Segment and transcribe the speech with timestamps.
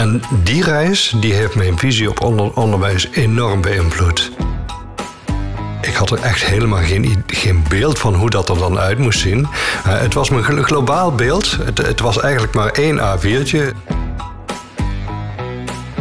[0.00, 4.30] En die reis die heeft mijn visie op onder- onderwijs enorm beïnvloed.
[5.80, 9.20] Ik had er echt helemaal geen, geen beeld van hoe dat er dan uit moest
[9.20, 9.38] zien.
[9.40, 9.46] Uh,
[10.00, 11.58] het was mijn glo- globaal beeld.
[11.64, 13.72] Het, het was eigenlijk maar één A4'tje.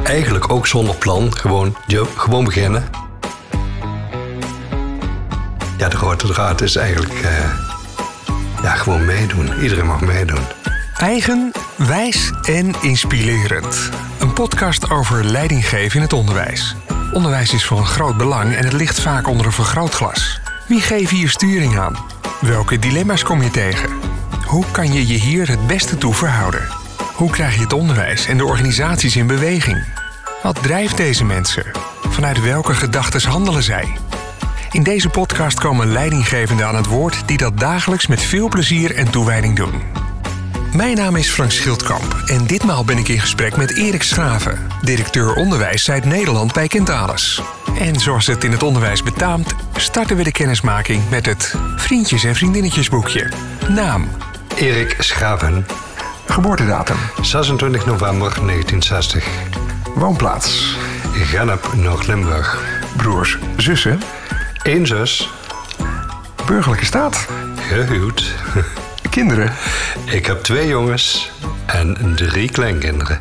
[0.04, 1.38] Eigenlijk ook zonder plan.
[1.38, 1.76] Gewoon,
[2.16, 2.84] gewoon beginnen.
[5.78, 7.14] Ja, de grote draad is eigenlijk...
[7.14, 7.52] eh,
[8.64, 9.50] ja, gewoon meedoen.
[9.62, 10.42] Iedereen mag meedoen.
[10.98, 11.52] Eigen,
[11.88, 13.90] wijs en inspirerend.
[14.20, 16.76] Een podcast over leidinggeven in het onderwijs.
[17.14, 20.40] Onderwijs is van groot belang en het ligt vaak onder een vergrootglas.
[20.68, 21.98] Wie geeft hier sturing aan?
[22.42, 23.90] Welke dilemma's kom je tegen?
[24.46, 26.68] Hoe kan je je hier het beste toe verhouden?
[27.14, 29.86] Hoe krijg je het onderwijs en de organisaties in beweging?
[30.44, 31.66] Wat drijft deze mensen?
[32.10, 33.98] Vanuit welke gedachten handelen zij?
[34.72, 39.12] In deze podcast komen leidinggevenden aan het woord die dat dagelijks met veel plezier en
[39.12, 39.99] toewijding doen.
[40.76, 45.34] Mijn naam is Frank Schildkamp en ditmaal ben ik in gesprek met Erik Schraven, directeur
[45.34, 47.42] onderwijs Zuid-Nederland bij Kentalis.
[47.78, 52.36] En zoals het in het onderwijs betaamt, starten we de kennismaking met het Vriendjes en
[52.36, 53.32] Vriendinnetjesboekje.
[53.68, 54.08] Naam,
[54.56, 55.66] Erik Schaven,
[56.26, 59.28] geboortedatum, 26 november 1960.
[59.96, 60.78] woonplaats,
[61.14, 62.64] Gennep, Noord-Limburg.
[62.98, 64.00] broers, zussen,
[64.64, 65.30] Eén zus,
[66.46, 68.24] burgerlijke staat, gehuwd.
[69.10, 69.54] kinderen.
[70.06, 71.32] Ik heb twee jongens
[71.66, 73.20] en drie kleinkinderen.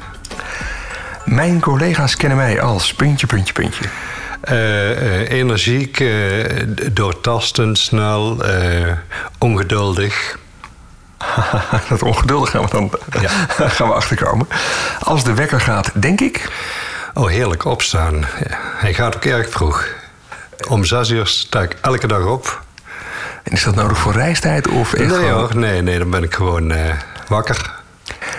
[1.25, 3.84] Mijn collega's kennen mij als puntje, puntje, puntje.
[4.41, 6.08] Eh, eh, energiek, eh,
[6.92, 8.42] doortastend, snel,
[9.39, 10.39] ongeduldig.
[11.89, 13.30] Dat ongeduldig gaan we dan Ja.
[13.77, 14.48] gaan we achterkomen.
[15.00, 16.50] Als de wekker gaat, denk ik.
[17.14, 18.25] Oh, heerlijk opstaan.
[18.77, 19.86] Hij gaat ook erg vroeg.
[20.69, 22.62] Om zes uur sta ik elke dag op.
[23.49, 26.23] En is dat nodig voor reistijd of echt Nee gewoon hoor, nee, nee, dan ben
[26.23, 26.95] ik gewoon eh,
[27.29, 27.75] wakker.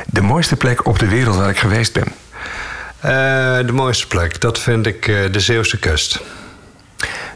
[0.06, 2.08] de mooiste plek op de wereld waar ik geweest ben?
[3.00, 6.20] Eh, de mooiste plek, dat vind ik eh, de Zeeuwse kust.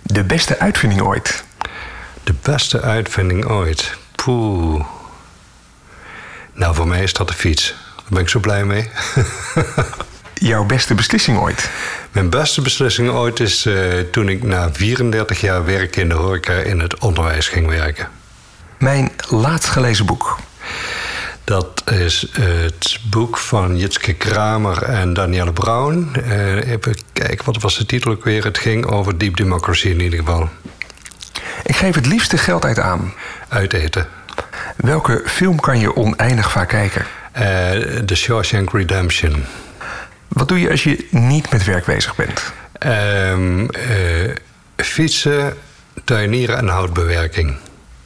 [0.01, 1.43] De beste uitvinding ooit?
[2.23, 3.97] De beste uitvinding ooit.
[4.15, 4.85] Poeh.
[6.53, 7.75] Nou, voor mij is dat de fiets.
[7.95, 8.89] Daar ben ik zo blij mee.
[10.33, 11.69] Jouw beste beslissing ooit?
[12.13, 13.75] Mijn beste beslissing ooit is eh,
[14.11, 18.07] toen ik na 34 jaar werk in de horeca in het onderwijs ging werken.
[18.77, 20.37] Mijn laatst gelezen boek?
[21.43, 26.09] Dat is het boek van Jitske Kramer en Danielle Brown.
[26.13, 28.43] Eh, even kijken, wat was de titel ook weer?
[28.43, 30.49] Het ging over Deep Democracy in ieder geval.
[31.63, 33.13] Ik geef het liefste geld uit aan.
[33.47, 34.07] Uiteten.
[34.75, 37.05] Welke film kan je oneindig vaak kijken?
[37.31, 37.43] Eh,
[38.05, 39.45] The Shawshank Redemption.
[40.33, 42.53] Wat doe je als je niet met werk bezig bent?
[42.79, 44.35] Ehm, eh,
[44.75, 45.57] fietsen,
[46.03, 47.55] tuinieren en houtbewerking.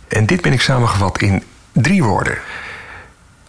[0.08, 2.38] En dit ben ik samengevat in drie woorden.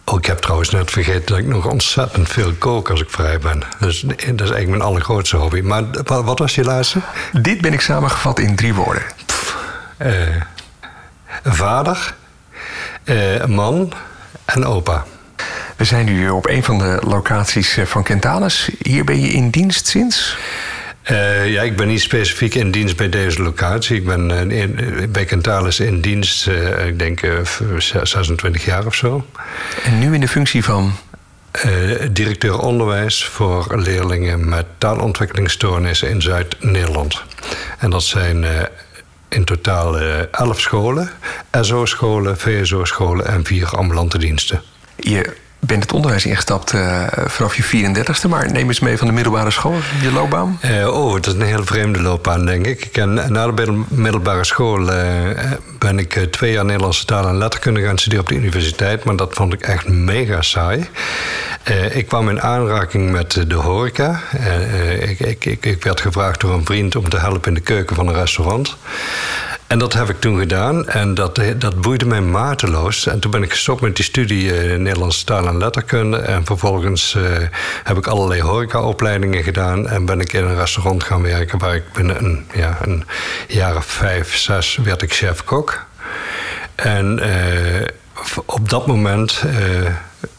[0.05, 3.39] Oh, ik heb trouwens net vergeten dat ik nog ontzettend veel kook als ik vrij
[3.39, 3.63] ben.
[3.79, 5.61] Dus dat is eigenlijk mijn allergrootste hobby.
[5.61, 6.99] Maar wa- wat was je laatste?
[7.41, 9.03] Dit ben ik samengevat in drie woorden.
[9.97, 10.11] Eh,
[11.43, 12.13] vader,
[13.03, 13.93] eh, man
[14.45, 15.05] en opa.
[15.79, 18.69] We zijn nu op een van de locaties eh, van Kentalis.
[18.81, 20.37] Hier ben je in dienst sinds?
[21.01, 23.95] Eh, ja, ik ben niet specifiek in dienst bij deze locatie.
[23.97, 24.79] Ik ben eh, in,
[25.11, 26.47] bij Kentalis in dienst,
[26.87, 27.61] ik denk eh, v-
[28.03, 29.25] 26 jaar of zo.
[29.83, 30.91] En nu in de functie van
[32.11, 37.23] directeur onderwijs voor leerlingen met taalontwikkelingsstoornissen in Zuid-Nederland.
[37.77, 38.45] En dat zijn
[39.29, 41.09] in totaal eh, 11 scholen,
[41.61, 44.61] SO-scholen, VSO-scholen en vier ambulante diensten.
[44.95, 49.13] Je bent het onderwijs ingestapt eh, vanaf je 34ste, maar neem eens mee van de
[49.13, 50.57] middelbare school, je loopbaan.
[50.61, 52.85] Eh, oh, dat is een heel vreemde loopbaan, denk ik.
[52.85, 55.05] ik na de middel- middelbare school eh,
[55.79, 59.03] ben ik twee jaar Nederlandse taal en letterkunde gaan studeren op de universiteit.
[59.03, 60.85] Maar dat vond ik echt mega saai.
[61.91, 64.19] Ik kwam in aanraking met de horeca.
[64.99, 68.07] Ik, ik, ik werd gevraagd door een vriend om te helpen in de keuken van
[68.07, 68.77] een restaurant.
[69.69, 73.07] En dat heb ik toen gedaan en dat, eh, dat boeide mij mateloos.
[73.07, 76.17] En toen ben ik gestopt met die studie eh, Nederlandse taal en letterkunde.
[76.17, 77.23] En vervolgens eh,
[77.83, 79.87] heb ik allerlei horecaopleidingen gedaan.
[79.87, 83.05] En ben ik in een restaurant gaan werken waar ik binnen een, ja, een
[83.47, 85.85] jaar of vijf, zes werd ik chef-kok.
[86.75, 87.19] En
[88.45, 89.43] op dat moment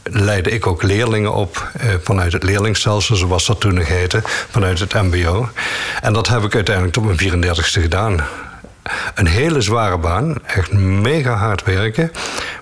[0.03, 1.71] leidde ik ook leerlingen op
[2.03, 4.21] vanuit het leerlingstelsel, zoals dat toen nog heette,
[4.51, 5.49] vanuit het MBO.
[6.01, 8.21] En dat heb ik uiteindelijk tot mijn 34ste gedaan.
[9.15, 12.13] Een hele zware baan, echt mega hard werken,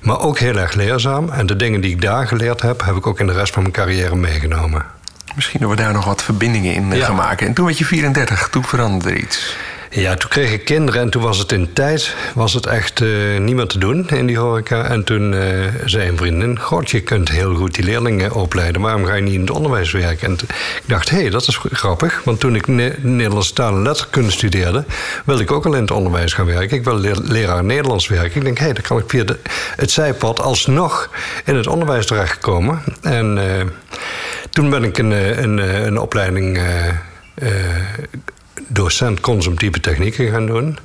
[0.00, 1.30] maar ook heel erg leerzaam.
[1.30, 3.62] En de dingen die ik daar geleerd heb, heb ik ook in de rest van
[3.62, 4.84] mijn carrière meegenomen.
[5.34, 7.04] Misschien dat we daar nog wat verbindingen in eh, Ja.
[7.04, 7.46] gaan maken.
[7.46, 9.56] En toen werd je 34, toen veranderde er iets.
[9.90, 13.38] Ja, toen kreeg ik kinderen en toen was het in tijd was het echt uh,
[13.38, 14.84] niet meer te doen in die horeca.
[14.84, 15.40] En toen uh,
[15.84, 18.80] zei een vriendin, god, je kunt heel goed die leerlingen opleiden.
[18.80, 20.26] Waarom ga je niet in het onderwijs werken?
[20.26, 22.20] En ik dacht, hé, hey, dat is grappig.
[22.24, 24.84] Want toen ik ne Nederlandse taal en letterkunde studeerde...
[25.24, 26.76] wilde ik ook al in het onderwijs gaan werken.
[26.76, 28.36] Ik wilde leraar Nederlands werken.
[28.36, 29.24] Ik denk, hé, hey, dan kan ik via
[29.76, 31.10] het zijpad alsnog
[31.44, 32.82] in het onderwijs terechtkomen.
[33.02, 33.44] En uh,
[34.50, 36.60] toen ben ik een, een, een opleiding
[38.68, 40.78] docent consumptieve technieken gaan doen.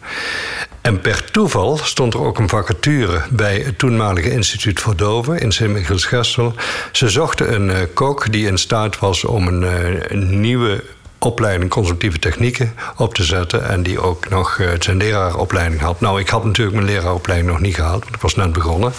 [0.84, 5.52] En per toeval stond er ook een vacature bij het toenmalige Instituut voor Doven in
[5.52, 6.54] Sint-Michiels-Gestel.
[6.92, 10.84] Ze zochten een uh, kok die in staat was om een, uh, een, nieuwe
[11.20, 13.70] opleiding consumptieve technieken op te zetten.
[13.70, 16.02] En die ook nog uh, zijn leraaropleiding had.
[16.02, 18.94] Nou, ik had natuurlijk mijn leraaropleiding nog niet gehaald, want ik was net begonnen.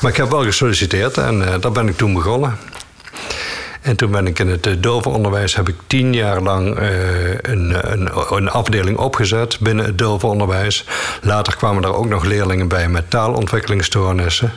[0.00, 2.58] Maar ik heb wel gesolliciteerd en daar ben ik toen begonnen.
[3.80, 7.92] En toen ben ik in het eh, dovenonderwijs heb ik tien jaar lang uh, een,
[7.92, 10.84] een, een, afdeling opgezet binnen het dovenonderwijs.
[11.22, 14.52] Later kwamen er ook nog leerlingen bij met taalontwikkelingsstoornissen.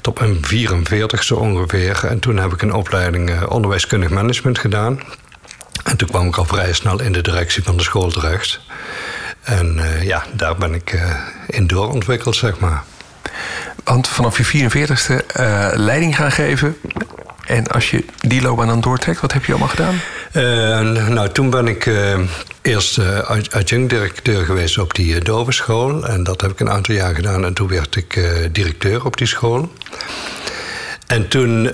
[0.00, 2.06] Tot mijn 44 zo ongeveer.
[2.08, 5.00] En toen heb ik een opleiding uh, onderwijskundig management gedaan.
[5.84, 8.60] En toen kwam ik al vrij snel in de directie van de school terecht.
[9.42, 11.00] En uh, ja, daar ben ik
[11.46, 12.82] in doorontwikkeld, zeg maar.
[13.84, 15.26] Want vanaf je 44ste
[15.74, 16.76] leiding gaan geven
[17.52, 20.00] en als je die loopbaan dan doortrekt, wat heb je allemaal gedaan?
[20.32, 22.18] Uh, nou, toen ben ik uh,
[22.62, 23.18] eerst uh,
[23.50, 26.06] adjunct-directeur geweest op die dovenschool.
[26.06, 27.44] En dat heb ik een aantal jaar gedaan.
[27.44, 28.20] En toen werd ik
[28.52, 29.72] directeur op die school.
[31.06, 31.70] En toen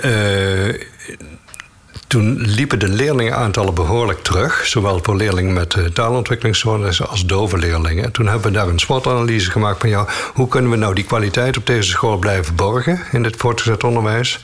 [2.09, 8.05] toen liepen de leerlingenaantallen behoorlijk terug, zowel voor leerlingen met uh, taalontwikkelingsstoornissen als dove leerlingen.
[8.05, 11.05] En toen hebben we daar een SWOT-analyse gemaakt van ja, hoe kunnen we nou die
[11.05, 14.41] kwaliteit op deze school blijven borgen in het voortgezet onderwijs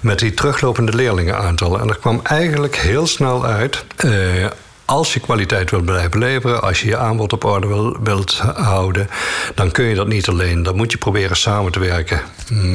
[0.00, 1.80] met die teruglopende leerlingenaantallen.
[1.80, 3.84] En er kwam eigenlijk heel snel uit.
[4.04, 4.46] Uh,
[4.88, 9.08] als je kwaliteit wilt blijven leveren, als je je aanbod op orde wil, wilt houden,
[9.54, 10.62] dan kun je dat niet alleen.
[10.62, 12.20] Dan moet je proberen samen te werken.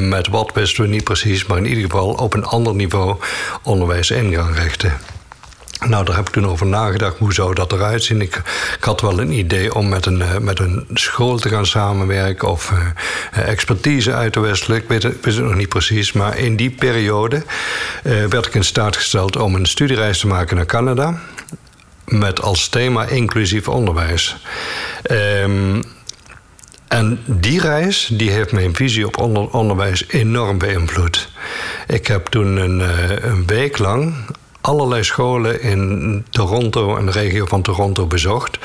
[0.10, 3.16] Met wat wisten we niet precies, maar in ieder geval op een ander niveau
[3.64, 4.94] onderwijs in gaan richten.
[5.88, 7.18] Nou, daar heb ik toen over nagedacht.
[7.18, 8.22] Hoe zou dat eruit zien?
[8.22, 8.36] Ik,
[8.78, 12.48] ik had wel een idee om met een, eh, met een school te gaan samenwerken
[12.48, 14.78] of uh, expertise uit te wisselen.
[14.78, 16.12] Ik weet, het, het nog niet precies.
[16.12, 17.44] Maar in die periode
[18.04, 21.20] werd ik in staat gesteld om een studiereis te maken naar Canada
[22.06, 24.36] met als thema inclusief onderwijs.
[25.12, 25.84] Um,
[26.88, 31.30] en die reis die heeft mijn visie op onder, onderwijs enorm beïnvloed.
[31.88, 34.14] Ik heb toen een, uh, een week lang
[34.62, 38.58] allerlei scholen in Toronto en de regio van Toronto bezocht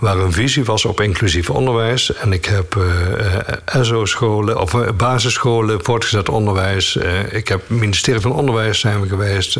[0.00, 2.14] waar een visie was op inclusief onderwijs.
[2.14, 6.96] En ik heb uh, SO-scholen, of uh, basisscholen, voortgezet onderwijs.
[6.96, 9.58] Uh, ik heb ministerie van Onderwijs zijn we geweest.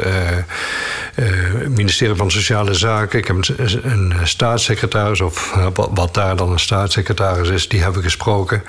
[1.68, 3.18] ministerie van Sociale Zaken.
[3.18, 8.62] Ik heb een, een staatssecretaris, of wat daar dan een staatssecretaris is, die hebben gesproken.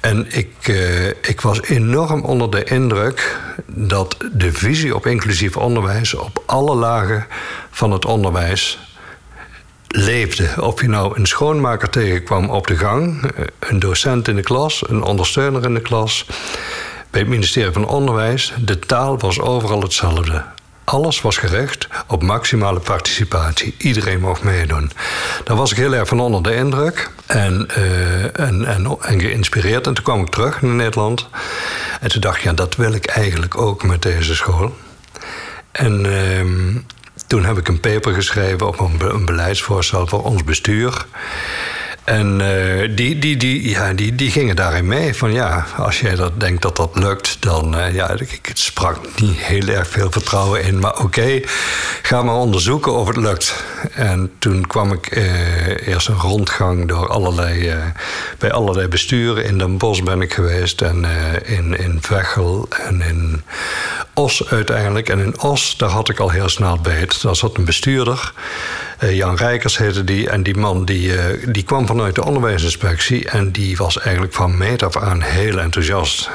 [0.00, 0.68] En ik,
[1.22, 7.26] ik was enorm onder de indruk dat de visie op inclusief onderwijs op alle lagen
[7.70, 8.78] van het onderwijs
[9.88, 10.62] leefde.
[10.62, 14.88] Of je nou een schoonmaker tegenkwam op de gang, eh, een docent in de klas,
[14.88, 16.26] een ondersteuner in de klas.
[17.10, 20.44] Bij het ministerie van Onderwijs, de taal was overal hetzelfde.
[20.84, 23.74] Alles was gericht op maximale participatie.
[23.78, 24.90] Iedereen mocht meedoen.
[25.44, 29.86] Daar was ik heel erg van onder de indruk en, uh, en, en, geïnspireerd.
[29.86, 31.28] En toen kwam ik terug naar Nederland.
[32.00, 34.76] En toen dacht ik, ja, dat wil ik eigenlijk ook met deze school.
[35.72, 36.80] En uh,
[37.28, 41.06] toen heb ik een paper geschreven op een, een beleidsvoorstel voor ons bestuur.
[42.08, 45.14] En uh, die, die, die, ja, die, die gingen daarin mee.
[45.14, 49.36] Van ja, als jij dat denkt dat dat lukt, dan uh, ja, ik sprak niet
[49.36, 50.78] heel erg veel vertrouwen in.
[50.78, 51.40] Maar oké,
[52.02, 53.64] ga maar onderzoeken of het lukt.
[53.94, 57.74] En toen kwam ik uh, eerst een rondgang door allerlei,
[58.38, 59.44] bij allerlei besturen.
[59.44, 61.06] In Den Bosch ben ik geweest en
[61.44, 63.42] in, in Veghel en in
[64.14, 65.08] Os uiteindelijk.
[65.08, 67.22] En in Os, daar had ik al heel snel beet.
[67.22, 68.32] Daar zat een bestuurder.
[69.02, 70.30] Uh, Jan Rijkers heette die.
[70.30, 73.28] En die man die, uh, die kwam vanuit de onderwijsinspectie.
[73.28, 76.30] En die was eigenlijk van meet af aan heel enthousiast.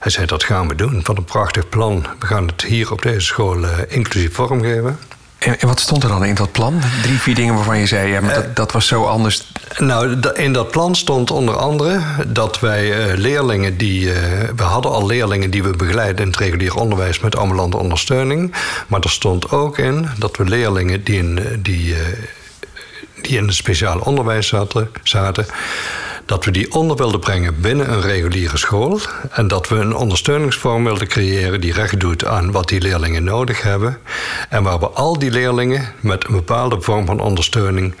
[0.00, 1.00] Hij zei, dat gaan we doen.
[1.04, 2.06] Wat een prachtig plan.
[2.18, 4.98] We gaan het hier op deze school uh, inclusief vormgeven.
[5.44, 6.80] En, wat stond er dan in dat plan?
[7.02, 9.46] Drie, vier dingen waarvan je zei, ja, maar dat, dat was zo anders.
[9.78, 14.00] Nou, in dat plan stond onder andere dat wij uh, leerlingen die.
[14.00, 14.12] Uh,
[14.56, 18.54] we hadden al leerlingen die we begeleiden in het regulier onderwijs met ambulante ondersteuning.
[18.86, 21.94] Maar er stond ook in dat we leerlingen die in, die,
[23.22, 25.46] die in het speciale onderwijs zaten, zaten
[26.26, 29.00] dat we die onder wilden brengen binnen een reguliere school.
[29.30, 33.62] En dat we een ondersteuningsvorm wilden creëren die recht doet aan wat die leerlingen nodig
[33.62, 33.98] hebben.
[34.54, 37.94] En waar we al die leerlingen met een bepaalde vorm van ondersteuning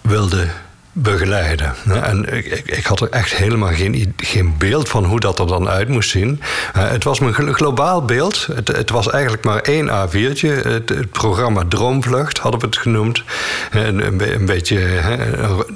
[0.00, 0.48] wilde
[0.92, 1.74] begeleiden.
[2.02, 5.68] En ik, ik, had er echt helemaal geen, geen beeld van hoe dat er dan
[5.68, 6.40] uit moest zien.
[6.72, 8.48] het was mijn globaal beeld.
[8.52, 10.62] Het, het, was eigenlijk maar één A4'tje.
[10.62, 13.22] Het, programma Droomvlucht hadden we het genoemd.
[13.70, 14.78] Een, een, een beetje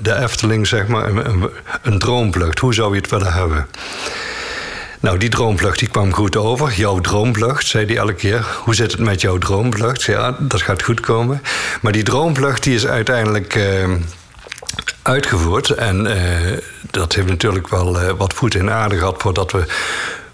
[0.02, 1.08] de Efteling, zeg maar.
[1.08, 1.50] Een,
[1.82, 2.58] een droomvlucht.
[2.58, 3.66] Hoe zou je het willen hebben?
[5.00, 6.72] Nou, die droomvlucht die kwam goed over.
[6.72, 8.46] Jouw droomvlucht, zei hij elke keer.
[8.64, 10.02] Hoe zit het met jouw droomvlucht?
[10.02, 11.42] Ja, dat gaat goed komen.
[11.80, 13.54] Maar die droomvlucht die is uiteindelijk...
[13.54, 13.94] Uh,
[15.02, 15.70] uitgevoerd.
[15.70, 16.58] En uh,
[16.90, 19.64] dat heeft natuurlijk wel uh, wat voet in aarde gehad voordat we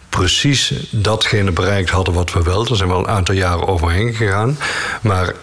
[0.08, 2.70] precies datgene bereikt hadden wat we wilden.
[2.70, 4.58] Er zijn wel een aantal jaren overheen gegaan.
[5.00, 5.34] Maar eh,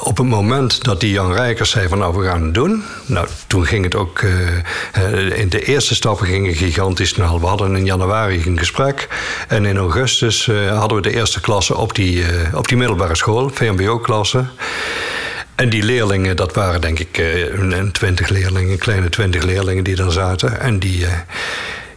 [0.00, 2.84] op het moment dat die Jan Rijkers zei van nou we gaan het doen.
[3.06, 4.22] Nou, toen ging het ook.
[4.22, 7.40] Uh, in de eerste stappen gingen gigantisch snel.
[7.40, 9.08] We hadden in januari een gesprek.
[9.48, 13.50] En in augustus uh, hadden we de eerste klasse op die, op die middelbare school,
[13.54, 14.44] VMBO-klasse.
[15.54, 17.22] En die leerlingen, dat waren denk ik
[17.92, 20.60] twintig leerlingen, kleine twintig leerlingen die daar zaten.
[20.60, 21.06] En die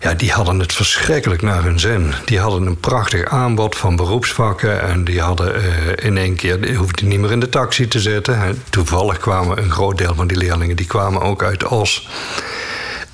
[0.06, 2.14] ja, die hadden het verschrikkelijk naar hun zin.
[2.26, 4.82] Die hadden een prachtig aanbod van beroepsvakken.
[4.82, 8.62] En die hadden uh, in één keer, die niet meer in de taxi te zitten.
[8.70, 12.10] Toevallig kwamen een groot deel van die leerlingen, die kwamen ook uit Os.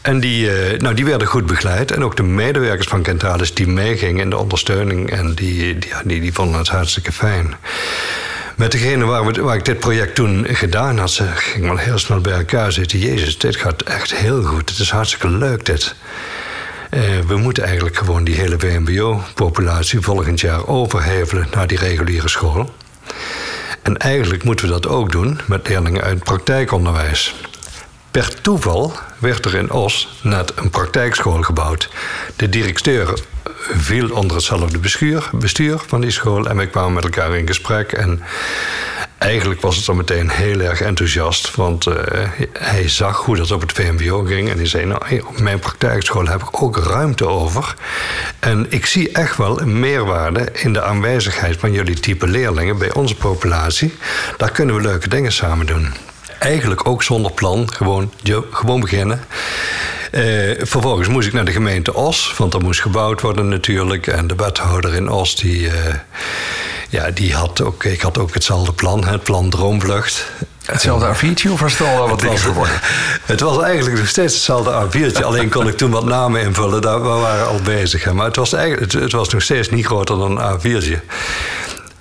[0.01, 1.91] En die, uh, nou, die werden goed begeleid.
[1.91, 5.11] En ook de medewerkers van Kentalis die meegingen in de ondersteuning.
[5.11, 7.55] En die, die, die, die vonden het hartstikke fijn.
[8.55, 11.97] Met degene waar, we, waar ik dit project toen gedaan had, ze ging wel heel
[11.97, 12.99] snel bij elkaar zitten.
[12.99, 14.69] Jezus, dit gaat echt heel goed.
[14.69, 15.95] Het is hartstikke leuk dit.
[16.93, 22.69] Uh, we moeten eigenlijk gewoon die hele WMBO-populatie volgend jaar overhevelen naar die reguliere school.
[23.81, 27.35] En eigenlijk moeten we dat ook doen met leerlingen uit praktijkonderwijs.
[28.11, 31.89] Per toeval werd er in Os net een praktijkschool gebouwd.
[32.35, 33.19] De directeur
[33.73, 37.91] viel onder hetzelfde bestuur, bestuur van die school en wij kwamen met elkaar in gesprek.
[37.91, 38.21] En
[39.21, 41.55] eigenlijk was het dan meteen heel erg enthousiast.
[41.55, 41.95] Want uh,
[42.59, 44.49] hij zag hoe dat op het VMBO ging.
[44.49, 47.75] En hij zei, nou, op mijn praktijkschool heb ik ook ruimte over.
[48.39, 52.93] En ik zie echt wel een meerwaarde in de aanwezigheid van jullie type leerlingen bij
[52.93, 53.93] onze populatie.
[54.37, 55.93] Daar kunnen we leuke dingen samen doen.
[56.39, 58.11] Eigenlijk ook zonder plan, gewoon,
[58.51, 59.23] gewoon beginnen.
[60.11, 60.21] Uh,
[60.57, 64.07] vervolgens moest ik naar de gemeente Os, want er moest gebouwd worden natuurlijk.
[64.07, 65.73] En de wethouder in Os, die, uh,
[66.91, 70.31] ja, die had ook, ik had ook hetzelfde plan, het plan Droomvlucht.
[70.65, 72.79] Hetzelfde A4'tje of was het al wat was geworden?
[73.25, 75.23] het was eigenlijk nog steeds hetzelfde A4'tje.
[75.23, 76.81] alleen kon ik toen wat namen invullen.
[76.81, 78.03] Daar, we waren al bezig.
[78.03, 78.13] Hè.
[78.13, 80.99] Maar het was, eigenlijk, het, het, was nog steeds niet groter dan een A4'tje.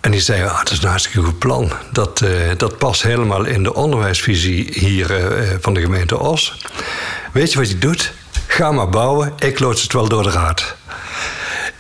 [0.01, 1.73] En die zei, ah, dat is een hartstikke goed plan.
[1.93, 6.67] Dat, uh, dat past helemaal in de onderwijsvisie hier uh, van de gemeente Os.
[7.33, 8.13] Weet je wat je doet?
[8.47, 10.77] Ga maar bouwen, ik loods het wel door de raad.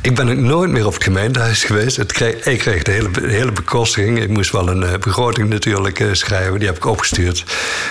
[0.02, 2.06] Ik ben ook nooit meer op het gemeentehuis geweest.
[2.06, 4.20] Kreeg, ik kreeg de hele, hele bekostiging.
[4.20, 6.58] Ik moest wel een uh, begroting natuurlijk uh, schrijven.
[6.58, 7.44] Die heb ik opgestuurd.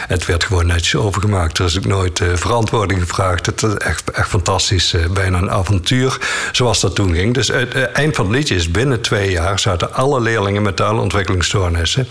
[0.07, 1.57] Het werd gewoon netjes overgemaakt.
[1.57, 3.45] Er is ook nooit uh, verantwoording gevraagd.
[3.45, 4.95] Het is echt, echt fantastisch.
[5.13, 6.17] bijna een avontuur
[6.51, 7.33] zoals dat toen ging.
[7.33, 9.59] Dus het eind van het liedje is binnen twee jaar...
[9.59, 12.07] zaten alle leerlingen met taalontwikkelingsstoornissen...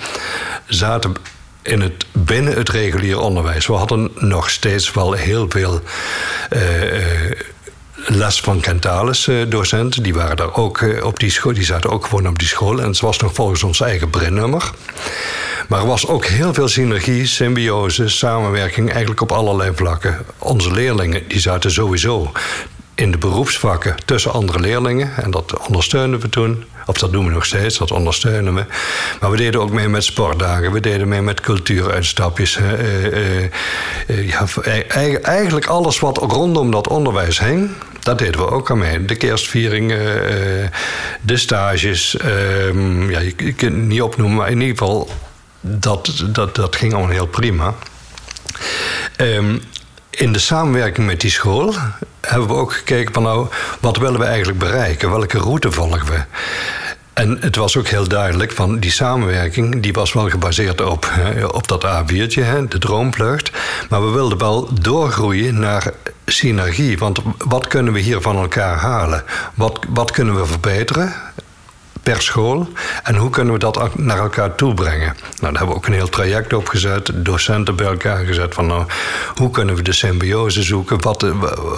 [0.67, 1.14] zaten
[1.62, 3.67] in het, binnen het reguliere onderwijs.
[3.67, 5.83] We hadden nog steeds wel heel veel
[8.07, 10.02] les van Kentalis uh, docenten.
[10.02, 11.52] Die waren daar ook uh, op die school.
[11.52, 12.81] Die zaten ook gewoon op die school.
[12.81, 14.71] En het was nog volgens ons eigen brinnummer.
[15.69, 20.19] Maar er was ook heel veel synergie, symbiose, samenwerking eigenlijk op allerlei vlakken.
[20.38, 22.33] Onze leerlingen die zaten sowieso
[22.95, 25.17] in de beroepsvakken tussen andere leerlingen.
[25.17, 26.64] En dat ondersteunden we toen.
[26.88, 28.64] Of dat doen we nog steeds, dat ondersteunen we.
[29.21, 30.73] Maar we deden ook mee met sportdagen.
[30.73, 32.57] We deden mee met cultuuruitstapjes.
[32.57, 33.42] Uh, uh,
[34.07, 34.47] uh, ja,
[35.23, 37.71] eigenlijk alles wat rondom dat onderwijs hing...
[38.00, 39.04] dat deden we ook aan mee.
[39.04, 39.99] De kerstvieringen,
[41.21, 42.16] de stages.
[42.16, 45.09] Ehm, ja, je, kunt het niet opnoemen, maar in ieder geval...
[45.61, 47.75] dat, dat, dat ging allemaal heel prima.
[49.16, 49.62] Um,
[50.11, 51.75] in de samenwerking met die school
[52.21, 53.49] hebben we ook gekeken van nou,
[53.80, 55.11] wat willen we eigenlijk bereiken?
[55.11, 56.23] Welke route volgen we?
[57.18, 61.10] En het was ook heel duidelijk van die samenwerking, die was wel gebaseerd op,
[61.52, 63.50] op dat A4'tje, de droomvlucht.
[63.88, 65.92] Maar we wilden wel doorgroeien naar
[66.26, 66.98] synergie.
[66.98, 69.25] Want wat kunnen we hier van elkaar halen?
[69.54, 71.12] Wat, wat kunnen we verbeteren?
[72.12, 72.69] Per school.
[73.03, 75.17] En hoe kunnen we dat naar elkaar toe brengen?
[75.17, 78.87] Nou, daar hebben we ook een heel traject opgezet, docenten bij elkaar gezet van nou,
[79.35, 81.03] hoe kunnen we de symbiose zoeken?
[81.03, 81.31] Wat, eh,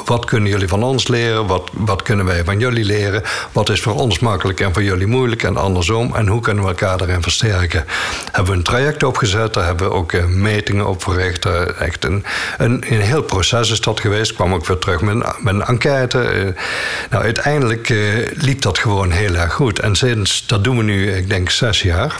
[0.04, 1.46] wat kunnen jullie van ons leren?
[1.46, 3.22] Wat, wat kunnen wij van jullie leren?
[3.52, 6.14] Wat is voor ons makkelijk en voor jullie moeilijk en andersom?
[6.14, 7.84] En hoe kunnen we elkaar daarin versterken?
[8.32, 11.46] Hebben we een traject opgezet, daar hebben we ook uh, metingen op verricht.
[11.46, 12.24] Uh, echt een,
[12.58, 14.30] een, een, heel proces is dat geweest.
[14.30, 16.54] Ik kwam ook weer terug met, met een enquête.
[17.10, 17.94] nou, uiteindelijk
[18.34, 19.78] liep dat gewoon heel erg goed.
[19.78, 22.16] En sinds dat doen we nu, ik denk, zes jaar.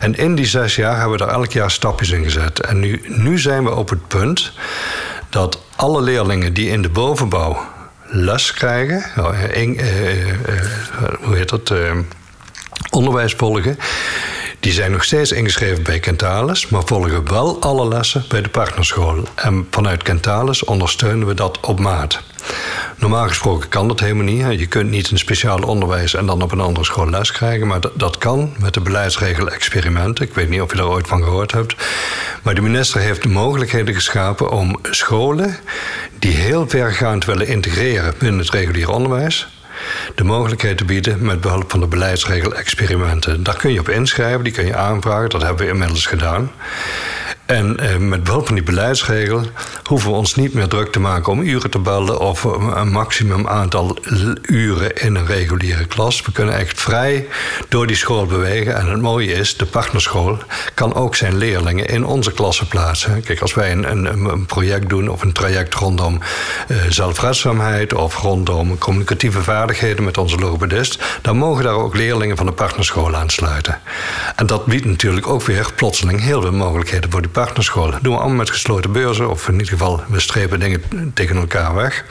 [0.00, 2.60] En in die zes jaar hebben we er elk jaar stapjes in gezet.
[2.60, 4.52] En nu, nu zijn we op het punt
[5.28, 7.66] dat alle leerlingen die in de bovenbouw
[8.06, 9.04] les krijgen,
[9.52, 10.34] in, uh, uh,
[11.20, 11.72] hoe heet dat,
[12.90, 13.78] onderwijs volgen,
[14.60, 19.22] die zijn nog steeds ingeschreven bij Kentalis, maar volgen wel alle lessen bij de partnerschool.
[19.34, 22.22] En vanuit Kentalis ondersteunen we dat op maat.
[22.96, 24.60] Normaal gesproken kan dat helemaal niet.
[24.60, 27.66] Je kunt niet een speciaal onderwijs en dan op een andere school les krijgen.
[27.66, 30.24] Maar dat, kan met de beleidsregel experimenten.
[30.24, 31.74] Ik weet niet of je daar ooit van gehoord hebt.
[32.42, 35.56] Maar de minister heeft de mogelijkheden geschapen om scholen
[36.18, 39.48] die heel vergaand willen integreren binnen het reguliere onderwijs
[40.14, 43.42] de mogelijkheid te bieden met behulp van de beleidsregel experimenten.
[43.42, 46.52] Daar kun je op inschrijven, die kun je aanvragen, dat hebben we inmiddels gedaan.
[47.50, 49.42] En eh, met behulp van die beleidsregel
[49.84, 53.48] hoeven we ons niet meer druk te maken om uren te bellen of een maximum
[53.48, 53.98] aantal
[54.42, 56.22] uren in een reguliere klas.
[56.22, 57.26] We kunnen echt vrij
[57.68, 58.76] door die school bewegen.
[58.76, 60.38] En het mooie is, de partnerschool
[60.74, 63.22] kan ook zijn leerlingen in onze klassen plaatsen.
[63.22, 66.18] Kijk, als wij een, een, een project doen of een traject rondom
[66.68, 72.46] uh, zelfredzaamheid of rondom communicatieve vaardigheden met onze logopedist, dan mogen daar ook leerlingen van
[72.46, 73.78] de partnerschool aansluiten.
[74.36, 77.90] En dat biedt natuurlijk ook weer plotseling heel veel mogelijkheden voor die partnerschool.
[77.90, 79.30] Dat doen we allemaal met gesloten beurzen.
[79.30, 80.82] Of in ieder geval, we strepen dingen
[81.14, 82.04] tegen elkaar weg.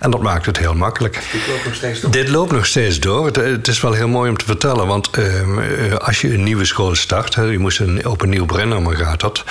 [0.00, 1.20] En dat maakt het heel makkelijk.
[1.32, 2.10] Dit loopt nog steeds door?
[2.10, 3.26] Dit loopt nog steeds door.
[3.26, 4.86] Het, is wel heel mooi om te vertellen.
[4.86, 7.34] Want ehm, eh, als je een nieuwe school start...
[7.34, 9.44] Hè, je moest een, op een nieuw brennnummer gaat dat.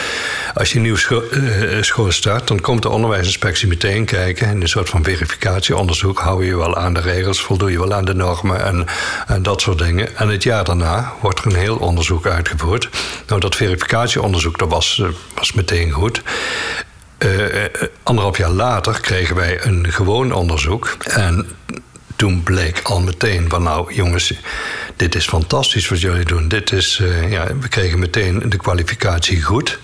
[0.53, 2.47] Als je een nieuwe school, uh, school start...
[2.47, 4.49] dan komt de onderwijsinspectie meteen kijken...
[4.49, 6.19] in een soort van verificatieonderzoek.
[6.19, 7.41] Hou je wel aan de regels?
[7.41, 8.65] Voldoe je wel aan de normen?
[8.65, 8.85] En,
[9.27, 10.17] en dat soort dingen.
[10.17, 12.89] En het jaar daarna wordt er een heel onderzoek uitgevoerd.
[13.27, 15.01] Nou, dat verificatieonderzoek, dat was
[15.35, 16.21] was meteen goed.
[17.19, 17.63] Uh,
[18.03, 20.95] anderhalf jaar later kregen wij een gewoon onderzoek.
[21.03, 21.47] En
[22.15, 24.33] toen bleek al meteen van nou jongens,
[24.95, 26.47] dit is fantastisch wat jullie doen.
[26.47, 29.79] Dit is, uh, ja, we kregen meteen de kwalificatie goed.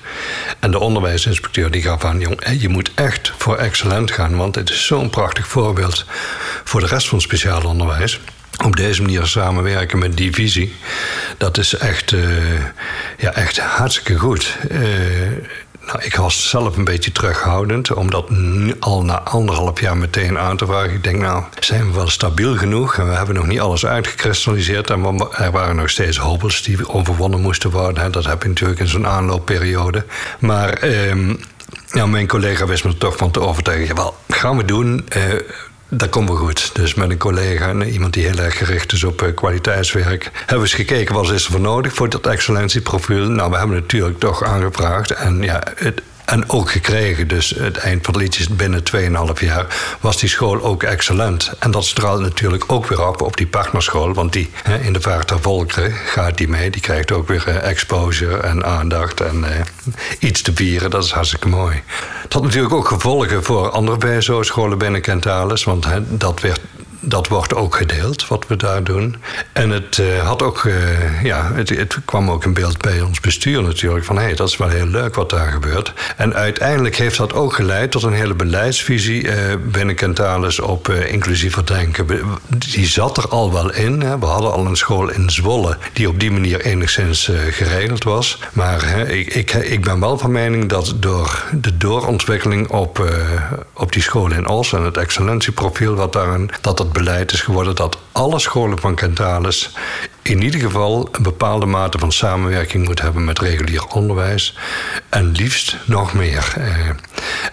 [0.60, 4.38] En de onderwijsinspecteur die gaf aan, jong, je moet echt voor excellent gaan.
[4.38, 6.06] Want dit is zo'n prachtig voorbeeld
[6.64, 8.20] voor de rest van het speciaal onderwijs
[8.66, 10.76] op deze manier samenwerken met die visie,
[11.38, 12.28] dat is echt, uh,
[13.18, 14.58] ja, echt hartstikke goed.
[14.72, 14.80] Uh,
[15.86, 18.30] nou, ik was zelf een beetje terughoudend, om dat
[18.80, 20.94] al na anderhalf jaar meteen aan te vragen.
[20.94, 22.98] Ik denk, nou, zijn we wel stabiel genoeg?
[22.98, 24.90] En we hebben nog niet alles uitgekristalliseerd.
[24.90, 28.12] En er waren nog steeds hobbels die overwonnen moesten worden.
[28.12, 30.06] Dat heb je natuurlijk in zo'n aanloopperiode.
[30.40, 30.88] Maar
[31.92, 33.96] ja, mijn collega wist me er toch van te overtuigen.
[33.96, 35.08] Wel, gaan we doen.
[35.18, 35.24] Uh,
[35.90, 36.76] dat komt wel goed.
[36.76, 40.56] Dus met een collega en iemand die heel erg gericht is op eh, kwaliteitswerk, hebben
[40.56, 43.30] we eens gekeken wat is er voor nodig voor dat excellentieprofiel.
[43.30, 45.12] Nou, we hebben natuurlijk toch aangevraagd.
[45.12, 47.28] En ja, het, en ook gekregen.
[47.28, 48.84] Dus het eind van het liedje is binnen
[49.40, 49.66] 2,5 jaar
[50.00, 51.52] was die school ook excellent.
[51.60, 54.14] En dat straalt natuurlijk ook weer op op die partnerschool.
[54.14, 56.70] Want die hè, in de vaart der volkeren gaat die mee.
[56.70, 59.50] Die krijgt ook weer uh, exposure en aandacht en uh,
[60.20, 60.90] iets te vieren.
[60.90, 61.82] Dat is hartstikke mooi.
[62.22, 65.64] Het had natuurlijk ook gevolgen voor andere BSO-scholen binnen Kentalis.
[65.64, 66.60] Want dat werd
[67.00, 69.16] dat wordt ook gedeeld, wat we daar doen.
[69.54, 73.20] En het, uh, had ook, uh, ja, het, het, kwam ook in beeld bij ons
[73.20, 74.06] bestuur natuurlijk.
[74.06, 75.94] Van hé, hey, dat is wel heel leuk wat daar gebeurt.
[76.18, 79.34] En uiteindelijk heeft dat ook geleid tot een hele beleidsvisie uh,
[79.72, 82.08] binnen Kentalis op inclusiever denken.
[82.48, 84.02] Die zat er al wel in.
[84.02, 84.20] Hè.
[84.20, 88.40] We hadden al een school in Zwolle die op die manier enigszins geregeld was.
[88.54, 93.10] Maar ik, ik, ik, ben wel van mening dat door de doorontwikkeling op,
[93.74, 97.98] op die school in Os en het excellentieprofiel wat daarin, dat beleid is geworden dat
[98.12, 99.70] alle scholen van Kentalis
[100.30, 104.58] in ieder geval een bepaalde mate van samenwerking moet hebben met regulier onderwijs.
[105.10, 106.54] En liefst nog meer.
[106.58, 106.90] Eh,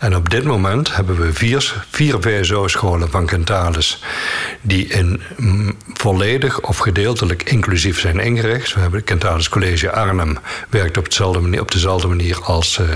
[0.01, 4.03] en op dit moment hebben we vier, vier VSO-scholen van Kentalis
[4.61, 8.75] die in mm, volledig of gedeeltelijk inclusief zijn ingericht.
[8.75, 12.87] We hebben Kentalis College Arnhem werkt op, hetzelfde manier, op dezelfde manier als uh,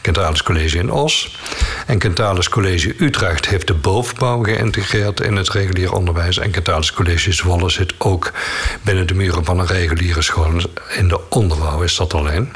[0.00, 1.38] Kentalis College in Os.
[1.86, 6.38] En Kentalis College Utrecht heeft de bovenbouw geïntegreerd in het regulier onderwijs.
[6.38, 8.32] En Kentalis College Zwolle zit ook
[8.82, 10.52] binnen de muren van een reguliere school.
[10.96, 12.52] In de onderbouw is dat alleen.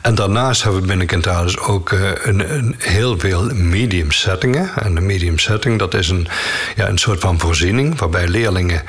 [0.00, 4.70] En daarnaast hebben we binnen Kentalis ook uh, een, een, heel veel medium settingen.
[4.76, 6.28] En de medium setting dat is een,
[6.76, 8.82] ja, een soort van voorziening waarbij leerlingen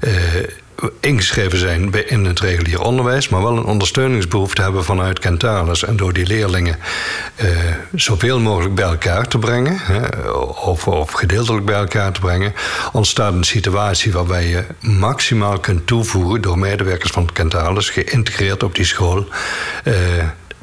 [0.00, 0.12] uh,
[1.00, 5.84] ingeschreven zijn in het regulier onderwijs, maar wel een ondersteuningsbehoefte hebben vanuit Kentalis.
[5.84, 6.78] En door die leerlingen
[7.34, 7.48] eh,
[7.94, 12.54] zoveel mogelijk bij elkaar te brengen, hè, of, of gedeeltelijk bij elkaar te brengen,
[12.92, 18.84] ontstaat een situatie waarbij je maximaal kunt toevoegen door medewerkers van Kentalis, geïntegreerd op die
[18.84, 19.26] school.
[19.84, 19.94] Eh,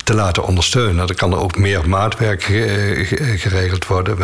[0.06, 1.08] te laten ondersteunen.
[1.08, 2.44] Dan kan er ook meer maatwerk
[3.36, 4.18] geregeld worden.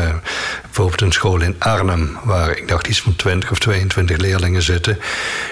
[0.61, 4.99] Bijvoorbeeld een school in Arnhem, waar ik dacht iets van 20 of 22 leerlingen zitten.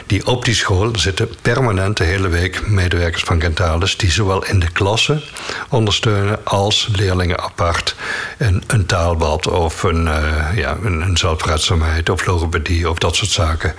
[0.06, 4.60] Die op die school zitten permanent de hele week medewerkers van Gentalis, die zowel in
[4.60, 5.24] de klasse
[5.70, 7.96] ondersteunen als leerlingen apart
[8.38, 13.32] een, een taalbad of een, uh, ja, een, een zelfredzaamheid of logopedie of dat soort
[13.32, 13.76] zaken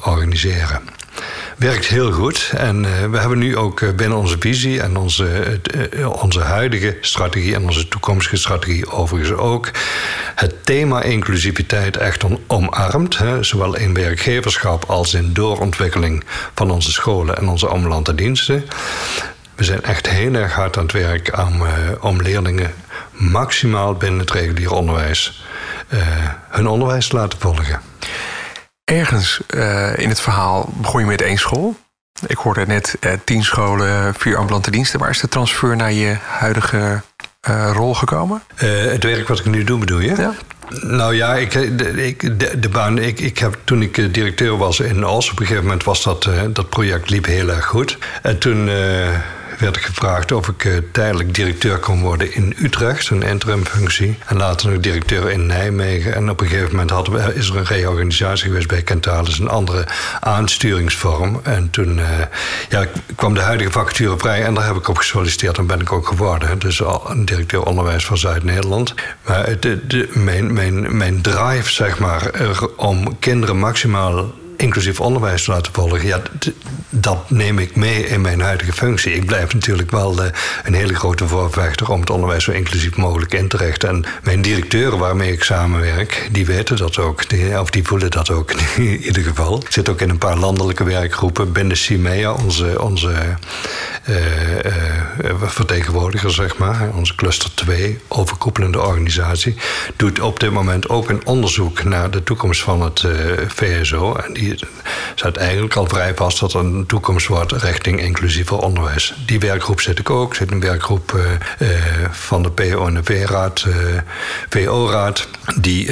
[0.00, 0.82] organiseren
[1.60, 2.52] werkt heel goed.
[2.56, 5.60] En uh, we hebben nu ook uh, binnen onze visie en onze,
[5.94, 9.70] uh, onze huidige strategie en onze toekomstige strategie overigens ook
[10.34, 13.18] het thema inclusiviteit echt omarmd.
[13.18, 18.64] Hè, zowel in werkgeverschap als in doorontwikkeling van onze scholen en onze ambulante diensten.
[19.54, 21.62] We zijn echt heel erg hard aan het werk om,
[22.00, 22.74] om leerlingen
[23.12, 25.44] maximaal binnen het reguliere onderwijs
[26.48, 27.80] hun onderwijs te laten volgen
[28.90, 31.76] ergens uh, in het verhaal begon je met één school.
[32.26, 34.98] Ik hoorde net uh, tien scholen, vier ambulante diensten.
[34.98, 37.02] Waar is de transfer naar je huidige
[37.48, 38.42] uh, rol gekomen?
[38.54, 40.14] het werk wat ik nu doe, bedoel je?
[40.16, 40.34] Ja.
[40.68, 42.98] Nou ja, ik, de, ik, de, de baan.
[42.98, 46.28] Ik, ik heb, toen ik directeur was in Als, op een gegeven moment was dat,
[46.52, 47.98] dat project liep heel erg goed.
[48.22, 48.68] En toen
[49.60, 54.18] werd ik gevraagd of ik uh, tijdelijk directeur kon worden in Utrecht, een interimfunctie.
[54.26, 56.14] En later nog directeur in Nijmegen.
[56.14, 59.48] En op een gegeven moment hadden we, is er een reorganisatie geweest bij Kentalis, een
[59.48, 59.86] andere
[60.20, 61.40] aansturingsvorm.
[61.42, 62.04] En toen uh,
[62.68, 65.92] ja, kwam de huidige vacature vrij en daar heb ik op gesolliciteerd en ben ik
[65.92, 66.58] ook geworden.
[66.58, 68.94] Dus een directeur onderwijs van Zuid-Nederland.
[69.26, 72.30] Maar de, mijn, mijn, mijn drive, zeg maar,
[72.76, 76.22] om kinderen maximaal inclusief onderwijs te laten volgen, ja,
[76.90, 79.12] dat neem ik mee in mijn huidige functie.
[79.12, 80.16] Ik blijf natuurlijk wel
[80.64, 83.88] een hele grote voorvechter om het onderwijs zo inclusief mogelijk in te richten.
[83.88, 87.24] En mijn directeuren waarmee ik samenwerk, die weten dat ook,
[87.60, 89.60] of die voelen dat ook in ieder geval.
[89.60, 93.12] Ik zit ook in een paar landelijke werkgroepen binnen CIMEA, onze, onze
[94.08, 94.16] uh,
[94.64, 99.54] uh, vertegenwoordiger, zeg maar, onze cluster 2, overkoepelende organisatie,
[99.96, 103.04] doet op dit moment ook een onderzoek naar de toekomst van het
[103.48, 104.14] VSO.
[104.14, 104.49] En die
[105.14, 109.14] staat eigenlijk al vrij vast dat er een toekomst wordt richting inclusiever onderwijs.
[109.26, 110.34] Die werkgroep zit ik ook.
[110.34, 111.22] zit een werkgroep uh,
[111.58, 111.78] uh,
[112.10, 113.74] van de PONV-raad, uh,
[114.48, 115.28] VO-raad,
[115.60, 115.90] die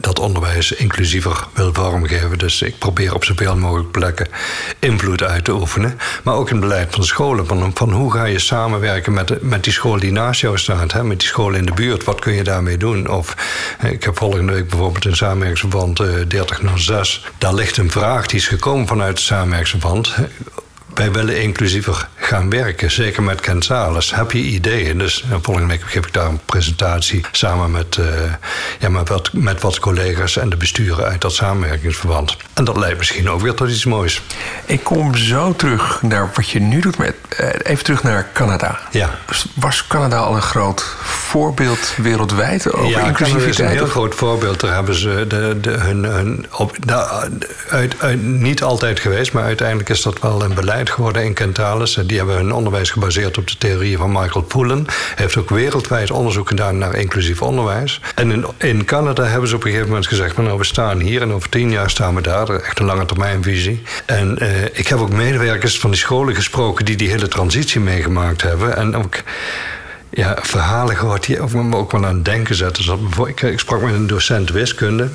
[0.00, 2.38] dat onderwijs inclusiever wil vormgeven.
[2.38, 4.28] Dus ik probeer op zoveel mogelijk plekken
[4.78, 5.98] invloed uit te oefenen.
[6.22, 7.46] Maar ook in het beleid van de scholen.
[7.46, 11.04] Van, van hoe ga je samenwerken met, met die school die naast jou staat, hè,
[11.04, 12.04] met die school in de buurt.
[12.04, 13.08] Wat kun je daarmee doen?
[13.08, 13.34] Of
[13.82, 15.96] ik heb volgende week bijvoorbeeld een samenwerkingsverband
[16.28, 20.16] 3006 daar ligt een vraag die is gekomen vanuit het samenwerksverband
[20.98, 24.14] wij willen inclusiever gaan werken, zeker met Kensales.
[24.14, 24.98] Heb je ideeën?
[24.98, 28.06] Dus eh, volgende week geef ik daar een presentatie samen met, uh,
[28.78, 32.36] ja, met, wat, met wat collega's en de besturen uit dat samenwerkingsverband.
[32.54, 34.22] En dat leidt misschien ook weer tot iets moois.
[34.66, 37.14] Ik kom zo terug naar wat je nu doet met.
[37.40, 38.78] Uh, even terug naar Canada.
[38.90, 39.10] Ja.
[39.54, 43.48] Was Canada al een groot voorbeeld wereldwijd over ja, inclusiviteit?
[43.48, 44.60] is een heel groot voorbeeld.
[44.60, 47.30] Daar hebben ze de, de, hun, hun op, nou,
[47.68, 51.98] uit, uit, niet altijd geweest, maar uiteindelijk is dat wel een beleid geworden in Kentalis.
[52.06, 54.84] Die hebben hun onderwijs gebaseerd op de theorieën van Michael Pullen.
[54.86, 58.00] Hij heeft ook wereldwijd onderzoek gedaan naar inclusief onderwijs.
[58.14, 60.36] En in, in Canada hebben ze op een gegeven moment gezegd...
[60.36, 62.48] nou, we staan hier en over tien jaar staan we daar.
[62.50, 63.82] Echt een lange termijnvisie.
[64.06, 66.84] En uh, ik heb ook medewerkers van die scholen gesproken...
[66.84, 68.76] die die hele transitie meegemaakt hebben.
[68.76, 69.14] En ook
[70.10, 72.98] ja, verhalen gehoord die me ook wel aan het denken zetten.
[73.26, 75.08] ik sprak met een docent wiskunde...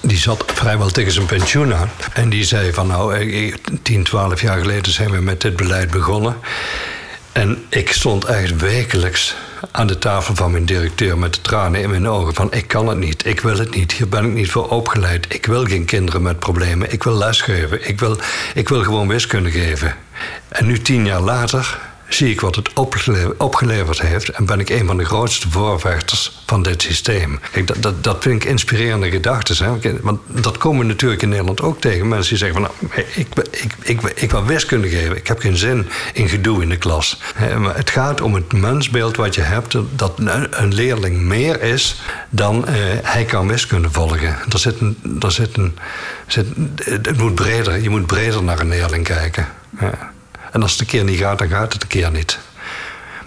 [0.00, 1.90] Die zat vrijwel tegen zijn pensioen aan.
[2.12, 6.36] En die zei van nou, 10, 12 jaar geleden zijn we met dit beleid begonnen.
[7.32, 9.34] En ik stond echt wekelijks
[9.70, 12.34] aan de tafel van mijn directeur met de tranen in mijn ogen.
[12.34, 15.26] Van ik kan het niet, ik wil het niet, hier ben ik niet voor opgeleid.
[15.28, 18.16] Ik wil geen kinderen met problemen, ik wil lesgeven, ik wil,
[18.54, 19.94] ik wil gewoon wiskunde geven.
[20.48, 21.78] En nu tien jaar later
[22.14, 22.72] zie ik wat het
[23.36, 27.40] opgeleverd heeft en ben ik een van de grootste voorvechters van dit systeem.
[27.52, 30.00] Kijk, dat, dat, dat vind ik inspirerende gedachten.
[30.02, 32.08] Want dat komen natuurlijk in Nederland ook tegen.
[32.08, 35.16] Mensen die zeggen van nou, ik, ik, ik, ik wil wiskunde geven.
[35.16, 37.20] Ik heb geen zin in gedoe in de klas.
[37.58, 40.12] Maar het gaat om het mensbeeld wat je hebt, dat
[40.50, 44.36] een leerling meer is dan uh, hij kan wiskunde volgen.
[44.48, 45.78] Er zit een, er zit een,
[46.26, 46.46] zit,
[46.84, 49.48] het moet breder, je moet breder naar een leerling kijken.
[49.80, 50.11] Ja.
[50.52, 52.38] En als het een keer niet gaat, dan gaat het een keer niet.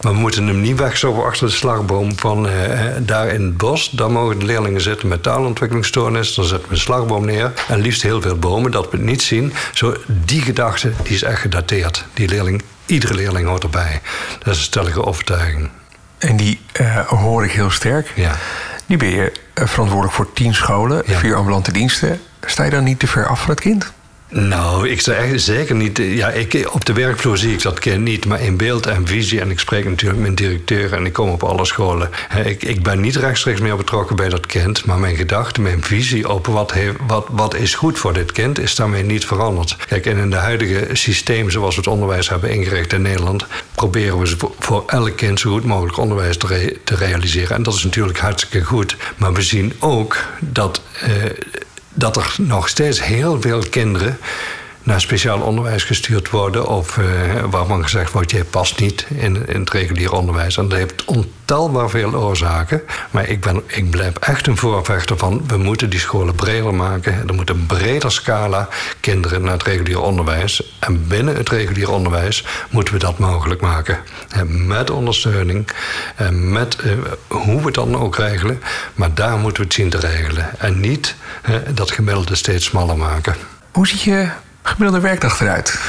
[0.02, 3.58] Maar we moeten hem niet wegzoeken achter de slagboom van eh, eh, daar in het
[3.58, 3.90] bos.
[3.90, 6.36] Daar mogen de leerlingen zitten met taalontwikkelingsstoornis.
[6.36, 7.54] Dan zetten we een slagboom neer.
[7.68, 9.54] En liefst heel veel bomen, dat we het niet zien.
[9.74, 12.06] Zo, die gedachte die is echt gedateerd.
[12.14, 14.02] Die leerling, iedere leerling hoort erbij.
[14.40, 15.70] Dat is een stellige overtuiging.
[16.18, 18.12] En die uh, hoor ik heel sterk.
[18.16, 18.36] Ja.
[18.86, 22.22] Nu ben je verantwoordelijk voor tien scholen, vier ambulante diensten.
[22.46, 23.92] Sta je dan niet te ver af van het kind?
[24.30, 25.98] Nou, ik zeg zeker niet.
[25.98, 29.42] Ja, ik, op de werkvloer zie ik dat kind niet, maar in beeld en visie.
[29.42, 32.10] En ik spreek natuurlijk met directeur en ik kom op alle scholen.
[32.46, 36.30] Ik, ik ben niet rechtstreeks meer betrokken bij dat kind, maar mijn gedachte, mijn visie
[36.30, 36.74] op wat,
[37.08, 39.78] wat, wat is goed voor dit kind, is daarmee niet veranderd.
[39.88, 44.20] Kijk, en in de huidige systeem zoals we het onderwijs hebben ingericht in Nederland, proberen
[44.20, 47.56] we voor elk kind zo goed mogelijk onderwijs te, te realiseren.
[47.56, 48.96] En dat is natuurlijk hartstikke goed.
[49.18, 50.82] Maar we zien ook dat.
[51.02, 51.10] Eh,
[51.96, 54.18] dat er nog steeds heel veel kinderen
[54.86, 56.68] naar speciaal onderwijs gestuurd worden.
[56.68, 57.06] Of uh,
[57.50, 60.58] waarvan gezegd wordt, je past niet in, in het regulier onderwijs.
[60.58, 62.82] En dat heeft ontelbaar veel oorzaken.
[63.12, 67.28] Maar ik, ben, ik blijf echt een voorvechter van, we moeten die scholen breder maken.
[67.28, 68.68] Er moet een breder scala
[69.00, 70.76] kinderen naar het regulier onderwijs.
[70.80, 74.00] En binnen het regulier onderwijs moeten we dat mogelijk maken.
[74.48, 75.68] Met ondersteuning,
[76.32, 76.92] met uh,
[77.28, 78.62] hoe we het dan ook regelen.
[78.94, 80.60] Maar daar moeten we het zien te regelen.
[80.60, 81.16] En niet
[81.74, 83.36] dat gemiddelde steeds smaller maken.
[83.72, 84.30] Hoe ziet je
[84.66, 85.80] gemiddelde werkdag eruit?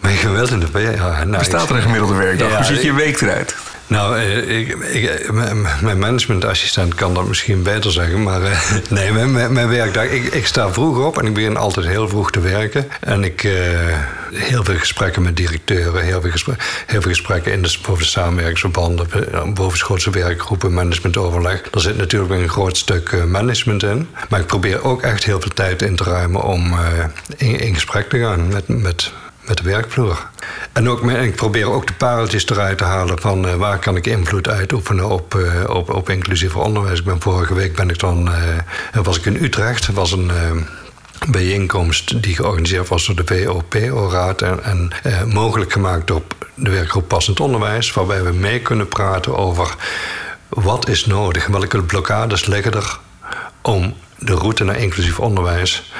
[0.00, 1.18] Mijn gemiddelde werkdag?
[1.18, 2.56] Ja, nou, Bestaat er een gemiddelde werkdag?
[2.56, 3.56] Hoe ziet je week eruit?
[3.86, 5.32] Nou, eh, ik, ik,
[5.80, 8.22] mijn managementassistent kan dat misschien beter zeggen.
[8.22, 8.58] Maar uh,
[8.90, 10.04] nee, mijn, werkdag.
[10.04, 12.88] Ik, sta vroeg op en ik begin altijd heel vroeg te werken.
[13.00, 13.40] En ik
[14.32, 18.08] heel veel gesprekken met directeuren, heel veel, gesprekken, heel veel gesprekken in de, boven de
[18.08, 19.08] samenwerkingsverbanden,
[19.54, 21.62] bovenschoolse werkgroepen, managementoverleg.
[21.72, 24.08] Er zit natuurlijk een groot stuk management in.
[24.28, 26.74] Maar ik probeer ook echt heel veel tijd in te ruimen om
[27.36, 29.12] in, in gesprek te gaan met, met
[29.46, 30.28] met de werkvloer.
[30.72, 34.06] En ook, ik probeer ook de pareltjes eruit te halen van uh, waar kan ik
[34.06, 36.98] invloed uitoefenen op, uh, op, op inclusief onderwijs.
[36.98, 39.92] Ik ben vorige week ben ik dan, uh, was ik in Utrecht.
[39.92, 40.30] was een
[41.28, 46.22] bijeenkomst die georganiseerd was door de VOP-raad en, en mogelijk gemaakt door
[46.54, 49.74] de werkgroep Passend Onderwijs, waarbij we mee kunnen praten over
[50.48, 52.98] wat is nodig, welke blokkades liggen er
[53.62, 55.92] om de route naar inclusief onderwijs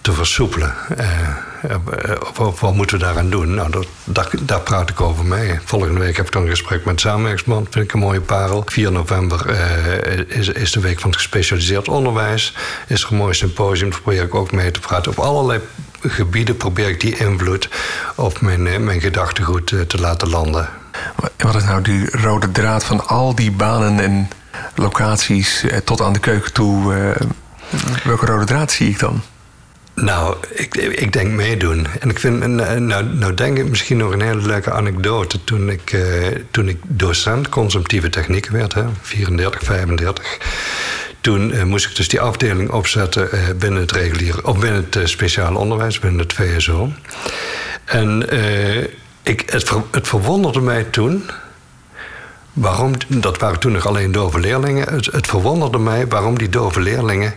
[0.00, 0.74] te versoepelen.
[0.96, 1.34] Eh,
[2.60, 3.54] wat moeten we daaraan doen?
[3.54, 3.70] Nou,
[4.04, 5.58] dat, daar, praat ik over mee.
[5.64, 7.68] Volgende week heb ik dan een gesprek met Samenwerksband.
[7.70, 8.62] Vind ik een mooie parel.
[8.66, 12.54] 4 november uh, is, is de week van het gespecialiseerd onderwijs.
[12.86, 13.90] Is er een mooi symposium.
[13.90, 15.12] Daar probeer ik ook mee te praten.
[15.12, 15.60] Op allerlei
[16.00, 17.68] gebieden probeer ik die invloed
[18.14, 20.68] op mijn, eh, mijn gedachtegoed te laten landen.
[21.36, 24.28] Wat is nou die rode draad van al die banen en
[24.74, 26.94] locaties tot aan de keuken toe?
[28.04, 29.22] welke rode draad zie ik dan?
[29.94, 31.86] Nou, ik, ik denk meedoen.
[32.00, 35.44] En ik vind, nou, nou denk ik misschien nog een hele leuke anekdote.
[35.44, 40.38] Toen ik, uh, toen ik docent consumptieve technieken werd, hè, 34, 35.
[41.20, 45.08] Toen uh, moest ik dus die afdeling opzetten uh, binnen het reguliere, of binnen het
[45.08, 46.92] speciale onderwijs, binnen het VSO.
[47.84, 48.28] En
[49.22, 49.50] ik,
[49.90, 51.30] het verwonderde mij toen
[52.52, 54.88] waarom, dat waren toen nog alleen dove leerlingen.
[54.94, 57.34] Het, het verwonderde mij waarom die dove leerlingen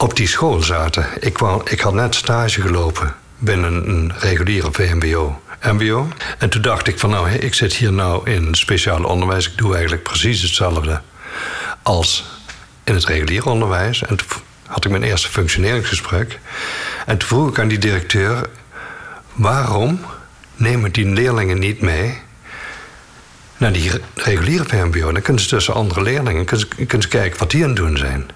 [0.00, 1.06] op die school zaten.
[1.20, 5.40] Ik, ik had net stage gelopen binnen een reguliere VMBO.
[5.62, 6.08] MBO.
[6.38, 9.48] En toen dacht ik van nou, ik zit hier nou in speciaal onderwijs.
[9.48, 11.00] Ik doe eigenlijk precies hetzelfde
[11.82, 12.24] als
[12.84, 14.02] in het reguliere onderwijs.
[14.02, 14.26] En toen
[14.66, 16.38] had ik mijn eerste functioneringsgesprek.
[17.06, 18.48] En toen vroeg ik aan die directeur...
[19.32, 20.00] waarom
[20.56, 22.18] nemen die leerlingen niet mee
[23.56, 25.12] naar die reguliere VMBO?
[25.12, 28.30] Dan kunnen ze tussen andere leerlingen kunnen kunnen kijken wat die aan het doen zijn.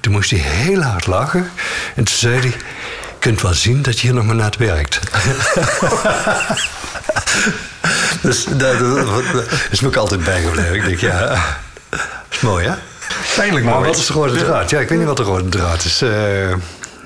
[0.00, 1.50] Toen moest hij heel hard lachen.
[1.94, 2.54] En toen zei hij...
[3.18, 5.00] Je kunt wel zien dat je hier nog maar net werkt.
[8.22, 8.80] dus dat,
[9.70, 10.74] is me ook altijd bijgebleven.
[10.74, 11.28] Ik denk, ja...
[11.90, 12.00] Dat
[12.30, 12.74] is mooi, hè?
[13.36, 13.76] Pijnlijk mooi.
[13.76, 14.70] Maar wat is de rode draad?
[14.70, 16.02] Ja, ik weet niet wat de rode draad is.
[16.02, 16.50] Uh,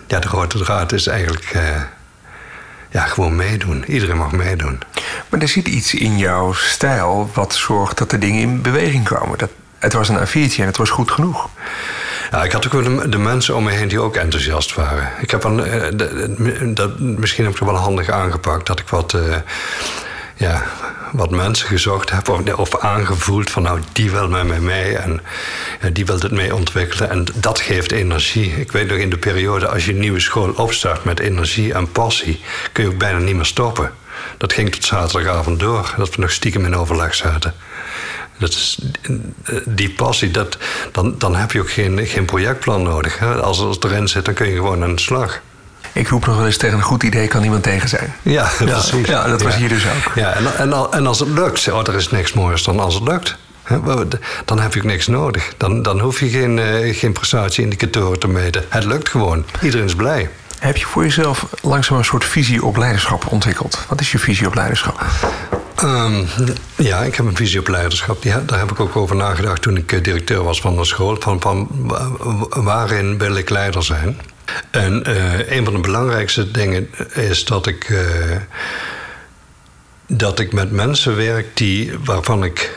[0.06, 1.52] ja, de rode draad is eigenlijk...
[1.56, 1.62] Uh,
[2.90, 3.84] ja, gewoon meedoen.
[3.86, 4.80] Iedereen mag meedoen.
[5.28, 9.38] Maar er zit iets in jouw stijl wat zorgt dat de dingen in beweging komen.
[9.38, 11.48] Dat, het was een A4'tje en het was goed genoeg.
[12.30, 15.12] Ja, ik had ook de, de, mensen om me heen die ook enthousiast waren.
[15.20, 19.12] Ik heb een, eh, dat, misschien heb ik het wel handig aangepakt dat ik wat,
[19.12, 19.36] uh,
[20.36, 20.62] ja,
[21.12, 25.20] wat mensen gezocht heb of, of, aangevoeld van nou die wil met mij mee en
[25.92, 28.60] die wil het mee ontwikkelen en dat geeft energie.
[28.60, 31.92] Ik weet nog in de periode als je een nieuwe school opstart met energie en
[31.92, 32.40] passie
[32.72, 33.92] kun je ook bijna niet meer stoppen.
[34.36, 37.54] Dat ging tot zaterdagavond door, dat we nog stiekem in overleg zaten.
[38.40, 38.78] Dat is,
[39.64, 40.56] die passie, dat,
[40.92, 43.18] dan, dan heb je ook geen, geen projectplan nodig.
[43.18, 43.34] Hè?
[43.34, 45.40] Als, het erin zit, dan kun je gewoon aan de slag.
[45.92, 48.14] Ik roep nog wel eens tegen een goed idee kan niemand tegen zijn.
[48.22, 49.06] Ja, precies.
[49.06, 50.12] Ja, dat was hier dus ook.
[50.14, 53.02] Ja, en, en, en als het lukt, oh, er is niks moois dan als het
[53.02, 53.36] lukt.
[54.44, 55.52] Dan heb je ook niks nodig.
[55.56, 58.64] Dan, dan hoef je geen, uh, geen prestatieindicatoren te meten.
[58.68, 59.44] Het lukt gewoon.
[59.62, 60.30] Iedereen is blij.
[60.60, 63.84] Heb je voor jezelf langzaam een soort visie op leiderschap ontwikkeld?
[63.88, 65.06] Wat is je visie op leiderschap?
[65.82, 66.26] Um,
[66.76, 68.22] ja, ik heb een visie op leiderschap.
[68.22, 71.16] Die, daar heb ik ook over nagedacht toen ik eh, directeur was van de school.
[71.20, 71.68] Van,
[72.50, 74.20] waarin wil ik leider zijn?
[74.70, 78.00] En uh, een van de belangrijkste dingen is dat ik, uh,
[80.06, 82.70] dat ik met mensen werk die, waarvan ik,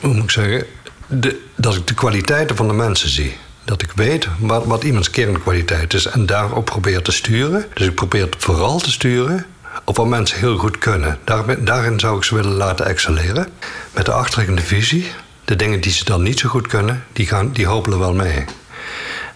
[0.00, 0.66] hoe moet ik zeggen,
[1.06, 3.36] de, dat ik de kwaliteiten van de mensen zie.
[3.66, 7.64] Dat ik weet wat, wat iemands kernkwaliteit is en daarop probeer te sturen.
[7.74, 9.46] Dus ik probeer vooral te sturen
[9.84, 11.18] op wat mensen heel goed kunnen.
[11.24, 13.48] Daar, daarin zou ik ze willen laten excelleren.
[13.94, 15.10] Met de achterliggende visie.
[15.44, 18.44] De dingen die ze dan niet zo goed kunnen, die, gaan, die hopelen wel mee.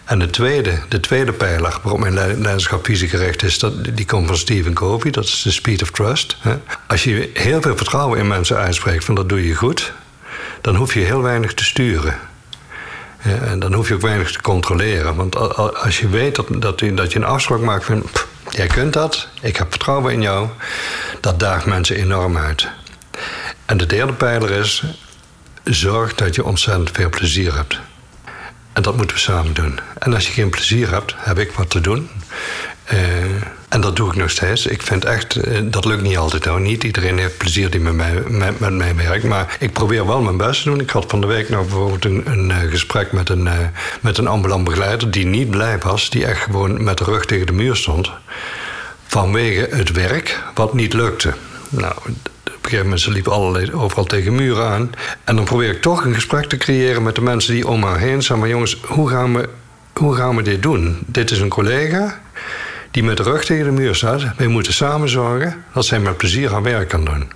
[0.03, 4.37] En de tweede, de tweede pijler waarop mijn leiderschapvisie gericht is, dat, die komt van
[4.37, 6.37] Stephen Covey, dat is de speed of trust.
[6.87, 9.93] Als je heel veel vertrouwen in mensen uitspreekt van dat doe je goed,
[10.61, 12.19] dan hoef je heel weinig te sturen.
[13.23, 15.15] En dan hoef je ook weinig te controleren.
[15.15, 15.35] Want
[15.75, 18.03] als je weet dat, dat, dat je een afspraak maakt van
[18.49, 20.49] jij kunt dat, ik heb vertrouwen in jou,
[21.19, 22.67] dat daagt mensen enorm uit.
[23.65, 24.83] En de derde pijler is,
[25.63, 27.79] zorg dat je ontzettend veel plezier hebt.
[28.73, 29.79] En dat moeten we samen doen.
[29.97, 32.09] En als je geen plezier hebt, heb ik wat te doen.
[32.93, 32.99] Uh,
[33.69, 34.65] en dat doe ik nog steeds.
[34.65, 36.61] Ik vind echt, uh, dat lukt niet altijd hoor.
[36.61, 37.93] Niet iedereen heeft plezier die met
[38.71, 39.23] mij, werkt.
[39.23, 40.79] Maar ik probeer wel mijn best te doen.
[40.79, 43.49] Ik had van de week nog bijvoorbeeld een, een uh, gesprek met een,
[44.01, 45.11] met een ambulant begeleider...
[45.11, 48.11] die niet blij was, die echt gewoon met de rug tegen de muur stond.
[49.05, 51.33] Vanwege het werk wat niet lukte.
[51.69, 54.91] Nou, op een gegeven moment liepen allerlei, overal tegen muren aan.
[55.23, 57.99] En dan probeer ik toch een gesprek te creëren met de mensen die om haar
[57.99, 58.39] heen zijn.
[58.39, 59.49] Maar jongens, hoe gaan we,
[59.93, 60.99] hoe gaan we dit doen?
[61.05, 62.19] Dit is een collega
[62.91, 64.23] die met de rug tegen de muur staat.
[64.37, 67.31] Wij moeten samen zorgen dat zij met plezier haar werk kan doen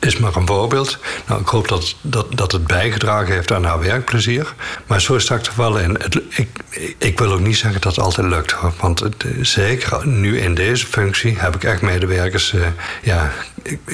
[0.00, 0.98] is maar een voorbeeld.
[1.26, 4.54] Nou, ik hoop dat, dat, dat het bijgedragen heeft aan haar werkplezier.
[4.86, 5.96] Maar zo sta ik er wel in.
[6.00, 6.48] Het, ik,
[6.98, 8.56] ik wil ook niet zeggen dat het altijd lukt.
[8.80, 12.52] Want het, zeker nu in deze functie heb ik echt medewerkers.
[12.52, 12.66] Uh,
[13.02, 13.32] ja,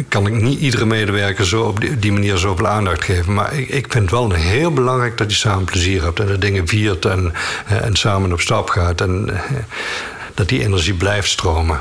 [0.08, 3.34] kan ik niet iedere medewerker zo op die, manier zoveel aandacht geven.
[3.34, 6.20] Maar ik, ik vind wel heel belangrijk dat je samen plezier hebt.
[6.20, 7.32] En de dingen viert en,
[7.70, 9.00] uh, en samen op stap gaat.
[9.00, 9.38] En uh,
[10.36, 11.78] dat die energie blijft stromen.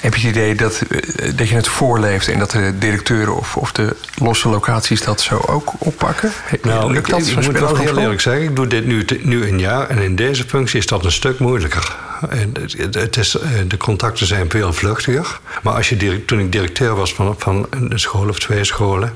[0.00, 3.56] Heb je het idee dat, eh, dat je het voorleeft en dat de directeuren of,
[3.56, 6.32] of de losse locaties dat zo ook oppakken?
[6.62, 9.46] Nou, Lukt dat ik, ik moet wel heel eerlijk zeggen, ik doe dit nu, nu
[9.46, 11.96] een jaar en in deze functie is dat een stuk moeilijker.
[12.28, 15.40] Het is, eh, de contacten zijn veel vluchtiger.
[15.62, 19.12] Maar als je, toen ik directeur was van, van een school of twee scholen,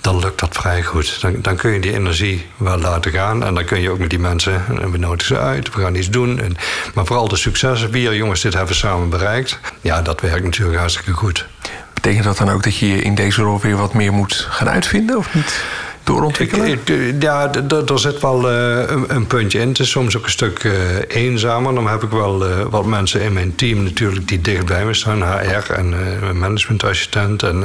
[0.00, 1.20] dan lukt dat vrij goed.
[1.20, 3.44] Dan, dan kun je die energie wel laten gaan.
[3.44, 5.94] En dan kun je ook met die mensen, en we nodigen ze uit, we gaan
[5.94, 6.40] iets doen.
[6.40, 6.56] En,
[6.94, 9.58] maar vooral de successen, vier jongens, dit hebben samen bereikt.
[9.80, 11.46] Ja, dat werkt natuurlijk hartstikke goed.
[11.94, 15.16] Betekent dat dan ook dat je in deze rol weer wat meer moet gaan uitvinden,
[15.16, 15.64] of niet?
[16.06, 16.66] Doorontwikkelen?
[16.66, 17.54] Ik, ik, ja,
[17.88, 19.68] er zit wel uh, een, puntje in.
[19.68, 20.72] Het is soms ook een stuk uh,
[21.08, 21.74] eenzamer.
[21.74, 25.22] Dan heb ik wel wat mensen in mijn team natuurlijk die dicht bij me staan.
[25.22, 25.94] HR en
[26.38, 27.42] managementassistent.
[27.42, 27.64] En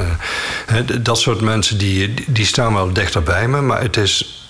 [1.02, 3.60] dat soort mensen die, die staan wel dichter bij me.
[3.60, 4.48] Maar het is,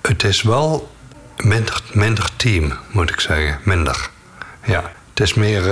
[0.00, 0.92] het is wel
[1.36, 3.58] minder, minder team, moet ik zeggen.
[3.62, 4.10] Minder.
[4.64, 5.62] Ja, het is meer...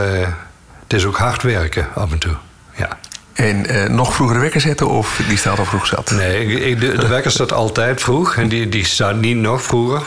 [0.83, 2.37] het is ook hard werken af en toe.
[2.77, 2.99] Ja.
[3.33, 6.11] En uh, nog vroeger de wekker zetten of die staat al vroeg zat?
[6.11, 8.37] Nee, de, de wekker staat altijd vroeg.
[8.37, 10.03] En die, die staat niet nog vroeger.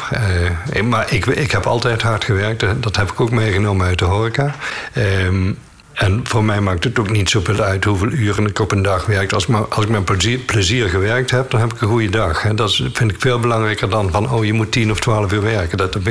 [0.74, 2.66] Uh, maar ik, ik heb altijd hard gewerkt.
[2.84, 4.56] Dat heb ik ook meegenomen uit de horeca.
[4.98, 5.52] Uh,
[5.94, 9.06] en voor mij maakt het ook niet zoveel uit hoeveel uren ik op een dag
[9.06, 9.34] werk.
[9.34, 12.46] Als, maar, als ik met plezier, plezier, gewerkt heb, dan heb ik een goede dag.
[12.46, 15.42] En dat vind ik veel belangrijker dan van, oh, je moet tien of twaalf uur
[15.42, 15.78] werken.
[15.78, 16.04] Dat, dat,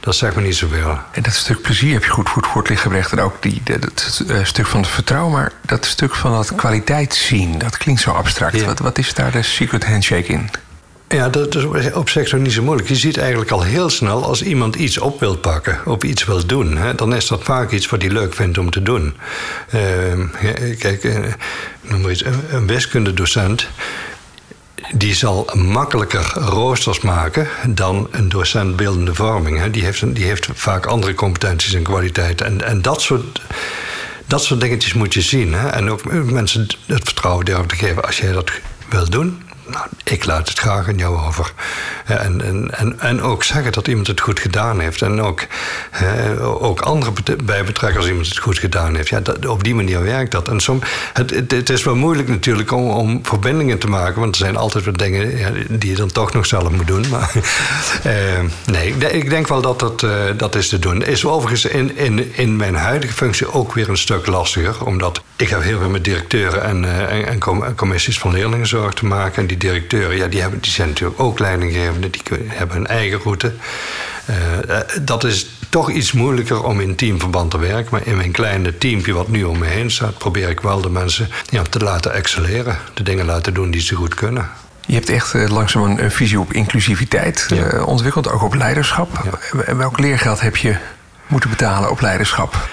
[0.00, 0.98] dat zegt me niet zoveel.
[1.10, 3.12] En dat stuk plezier heb je goed voor het licht gebracht.
[3.12, 5.32] En ook die, dat, uh, stuk van het vertrouwen.
[5.32, 8.64] Maar dat stuk van dat kwaliteit zien, dat klinkt zo abstract.
[8.64, 10.50] Wat, wat is daar de secret handshake in?
[11.08, 12.88] Ja, dat is op toch niet zo moeilijk.
[12.88, 16.46] Je ziet eigenlijk al heel snel als iemand iets op wil pakken of iets wil
[16.46, 19.14] doen, hè, dan is dat vaak iets wat hij leuk vindt om te doen.
[19.74, 19.82] Uh,
[20.78, 21.18] kijk, uh,
[21.80, 23.68] noem maar een wiskundedocent.
[24.94, 29.58] Die zal makkelijker roosters maken dan een docent beeldende vorming.
[29.58, 29.70] Hè.
[29.70, 32.46] Die, heeft, die heeft vaak andere competenties en kwaliteiten.
[32.46, 33.40] En, en dat soort
[34.26, 35.54] dat soort dingetjes moet je zien.
[35.54, 35.68] Hè?
[35.68, 38.04] En ook mensen het vertrouwen durven te geven.
[38.04, 38.50] Als jij dat
[38.88, 41.52] wil doen, nou, ik laat het graag aan jou over.
[42.04, 45.02] En, en, en, en ook zeggen dat iemand het goed gedaan heeft.
[45.02, 45.46] En ook,
[46.40, 49.08] ook anderen bij betrekken als iemand het goed gedaan heeft.
[49.08, 50.48] Ja, dat, op die manier werkt dat.
[50.48, 54.20] En soms, het, het, is wel moeilijk natuurlijk om, om verbindingen te maken.
[54.20, 57.08] Want er zijn altijd wat dingen ja, die je dan toch nog zelf moet doen.
[57.08, 57.32] Maar
[58.06, 58.12] uh,
[58.74, 61.02] nee, ik denk wel dat dat, uh, dat is te doen.
[61.02, 64.84] Is overigens in, in, in mijn huidige functie ook weer een stuk lastiger.
[64.84, 66.84] Omdat ik heb heel veel met directeuren en,
[67.26, 69.42] en, commissies van leerlingenzorg te maken.
[69.42, 73.18] En die directeuren, ja, die, hebben, die zijn natuurlijk ook leidinggevende, die hebben hun eigen
[73.18, 73.52] route.
[74.30, 77.88] Uh, dat is toch iets moeilijker om in teamverband te werken.
[77.90, 80.90] Maar in mijn kleine teampje wat nu om me heen staat, probeer ik wel de
[80.90, 82.78] mensen ja, te laten excelleren.
[82.94, 84.48] De dingen laten doen die ze goed kunnen.
[84.86, 87.82] Je hebt echt uh, langzaam een, visie op inclusiviteit ja.
[87.82, 89.08] ontwikkeld, ook op leiderschap.
[89.24, 89.76] Ja.
[89.76, 90.76] Welk leergeld heb je
[91.26, 92.68] moeten betalen op leiderschap?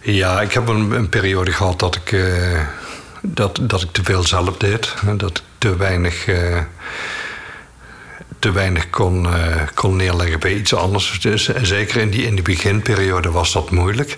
[0.00, 2.60] Ja, ik heb een, een periode gehad dat ik, uh,
[3.22, 4.94] dat, dat ik te veel zelf deed.
[5.16, 6.58] Dat te weinig, uh,
[8.38, 9.32] te weinig kon, uh,
[9.74, 11.20] kon neerleggen bij iets anders.
[11.20, 14.16] Dus, zeker in die, in die beginperiode was dat moeilijk.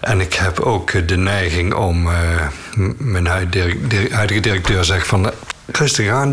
[0.00, 2.08] En ik heb ook de neiging om...
[2.98, 5.30] mijn huidige directeur zegt van
[5.66, 6.32] rustig aan,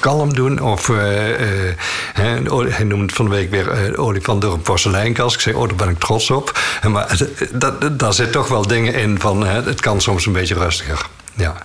[0.00, 0.60] kalm doen.
[0.60, 1.74] Of uh, uh,
[2.68, 5.34] hij noemt van de week weer olifant door een porseleinkast.
[5.34, 6.58] Ik zeg, oh, daar ben ik trots op.
[6.88, 7.18] Maar
[7.92, 11.06] daar zit toch wel dingen in van, het kan soms een beetje rustiger.
[11.34, 11.56] Ja.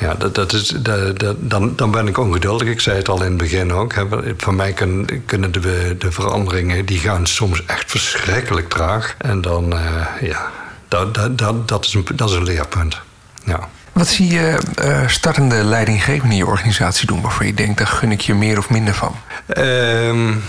[0.00, 2.68] Ja, dat, dat is, dat, dan, dan ben ik ongeduldig.
[2.68, 3.94] Ik zei het al in het begin ook.
[3.94, 4.04] Hè.
[4.36, 6.84] Voor mij kunnen, kunnen de, de veranderingen...
[6.86, 9.14] die gaan soms echt verschrikkelijk traag.
[9.18, 9.74] En dan,
[10.20, 10.50] ja,
[10.88, 13.00] dat, dat, dat, dat, is een, dat is een leerpunt.
[13.44, 13.68] Ja.
[13.92, 18.12] Wat zie je uh, startende leidinggevenden in je organisatie doen waarvan je denkt, daar gun
[18.12, 19.14] ik je meer of minder van?
[19.56, 20.42] Um,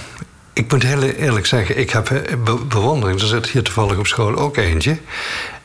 [0.54, 3.22] ik moet heel eerlijk zeggen, ik heb eh, be bewondering.
[3.22, 4.98] Er zit hier toevallig op school ook eentje.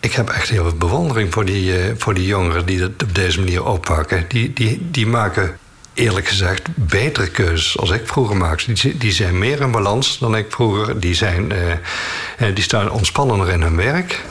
[0.00, 3.14] Ik heb echt heel veel bewondering voor die, uh, voor die jongeren die dat op
[3.14, 4.24] deze manier oppakken.
[4.28, 5.58] Die, die, die maken
[5.94, 8.72] eerlijk gezegd betere keuzes als ik vroeger maakte.
[8.72, 11.00] Die, die zijn meer in balans dan ik vroeger.
[11.00, 14.24] Die, zijn, uh, die staan ontspannender in hun werk.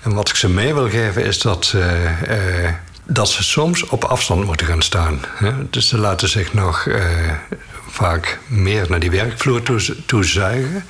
[0.00, 1.74] En wat ik ze mee wil geven is dat,
[3.04, 5.20] dat ze soms op afstand moeten gaan staan.
[5.34, 5.52] Hè?
[5.70, 6.86] Dus ze laten zich nog
[7.92, 9.62] vaak meer naar die werkvloer
[10.06, 10.84] toe, zuigen.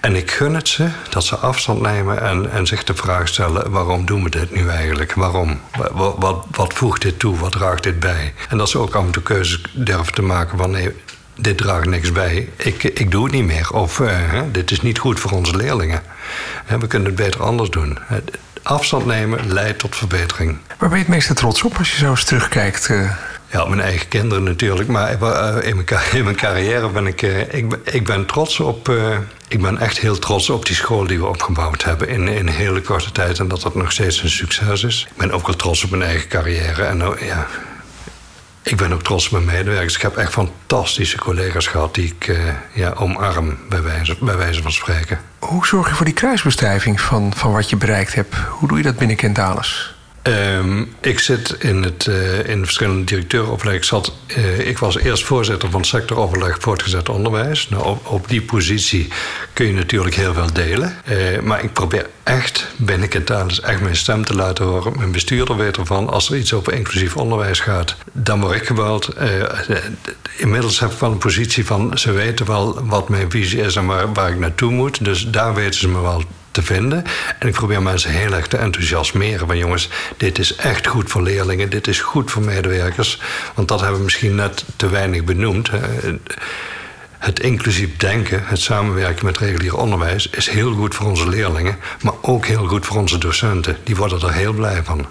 [0.00, 3.70] En ik gun het ze dat ze afstand nemen en, en zich de vraag stellen:
[3.70, 5.14] waarom doen we dit nu eigenlijk?
[5.14, 5.60] Waarom?
[5.92, 7.36] Wat, wat, wat voegt dit toe?
[7.36, 8.34] Wat draagt dit bij?
[8.48, 10.90] En dat ze ook af en toe keuzes durven te maken van nee,
[11.34, 13.72] dit draagt niks bij, ik, ik doe het niet meer.
[13.72, 16.02] Of uh, dit is niet goed voor onze leerlingen.
[16.78, 17.98] we kunnen het beter anders doen.
[18.62, 20.58] Afstand nemen leidt tot verbetering.
[20.78, 22.88] Waar ben je het meeste trots op als je zo eens terugkijkt?
[22.88, 23.10] Uh...
[23.52, 24.88] Ja, mijn eigen kinderen natuurlijk.
[24.88, 28.92] Maar uh, in, mijn, in mijn carrière ben ik, ik, ben, ik ben trots op...
[29.48, 32.54] ik ben echt heel trots op die school die we opgebouwd hebben in, in een
[32.54, 33.38] hele korte tijd.
[33.38, 35.06] En dat dat nog steeds een succes is.
[35.10, 36.82] Ik ben ook wel trots op mijn eigen carrière.
[36.82, 37.46] En ja,
[38.62, 39.94] ik ben ook trots op mijn medewerkers.
[39.94, 42.38] Ik heb echt fantastische collega's gehad die ik
[42.72, 45.20] ja, omarm, bij wijze, bij wijze van spreken.
[45.38, 48.34] Hoe zorg je voor die kruisbestuiving van, van wat je bereikt hebt?
[48.36, 49.94] Hoe doe je dat binnen Kentalis?
[50.22, 53.76] Um, ik zit in, het, uh, in verschillende directeuroverleg.
[53.76, 57.68] Ik, zat, uh, ik was eerst voorzitter van sectoroverleg voortgezet onderwijs.
[57.68, 59.08] Nou, op, die positie
[59.52, 60.96] kun je natuurlijk heel veel delen.
[61.10, 64.92] Uh, maar ik probeer echt binnen Kentalis echt mijn stem te laten horen.
[64.96, 66.10] Mijn bestuurder weet ervan.
[66.10, 69.08] Als er iets over inclusief onderwijs gaat, dan word ik gebeld.
[70.36, 71.98] inmiddels heb ik wel een positie van...
[71.98, 75.04] ze weten wel wat mijn visie is en waar, waar ik naartoe moet.
[75.04, 76.22] Dus daar weten ze me wel
[76.52, 77.04] te vinden.
[77.38, 79.46] En ik probeer mensen heel erg te enthousiasmeren.
[79.46, 83.20] Van jongens, dit is echt goed voor leerlingen, dit is goed voor medewerkers.
[83.54, 85.70] Want dat hebben we misschien net te weinig benoemd.
[87.18, 92.14] Het inclusief denken, het samenwerken met regulier onderwijs, is heel goed voor onze leerlingen, maar
[92.20, 93.76] ook heel goed voor onze docenten.
[93.84, 95.06] Die worden er heel blij van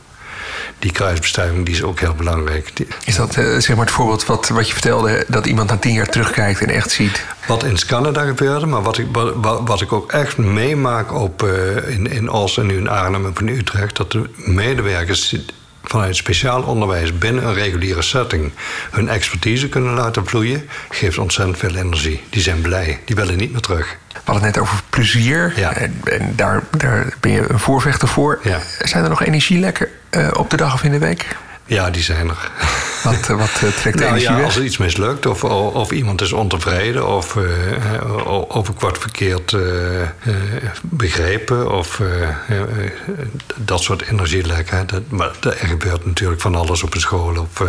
[0.80, 2.72] die kruisbestuiving die is ook heel belangrijk.
[3.06, 5.94] Is dat uh, zeg maar het voorbeeld wat, wat je vertelde, dat iemand na tien
[5.94, 7.26] jaar terugkijkt en echt ziet?
[7.48, 11.90] Wat in Canada gebeurde, maar wat ik, wat, wat ik ook echt meemaak op, uh,
[11.90, 15.36] in, in Os en nu in Arnhem en in Utrecht, dat de medewerkers
[15.84, 18.52] vanuit speciaal onderwijs binnen een reguliere setting
[18.92, 22.24] hun expertise kunnen laten vloeien, geeft ontzettend veel energie.
[22.30, 23.98] Die zijn blij, die willen niet meer terug.
[24.14, 25.54] We hadden het net over plezier.
[25.56, 25.74] Ja.
[25.74, 28.40] En, en daar, daar ben je een voorvechter voor.
[28.44, 28.60] Ja.
[28.80, 29.88] Zijn er nog energielekken
[30.34, 31.36] op de dag of in de week?
[31.66, 32.52] Ja, die zijn er.
[33.04, 36.22] Wat, wat uh, trekt de nou, energie ja, Als er iets mislukt of, of iemand
[36.22, 39.62] is ontevreden of, uh, of ik word verkeerd uh,
[40.82, 42.02] begrepen of
[43.56, 44.88] dat soort energielekken.
[44.88, 47.64] Dat, maar er gebeurt natuurlijk van alles op een school of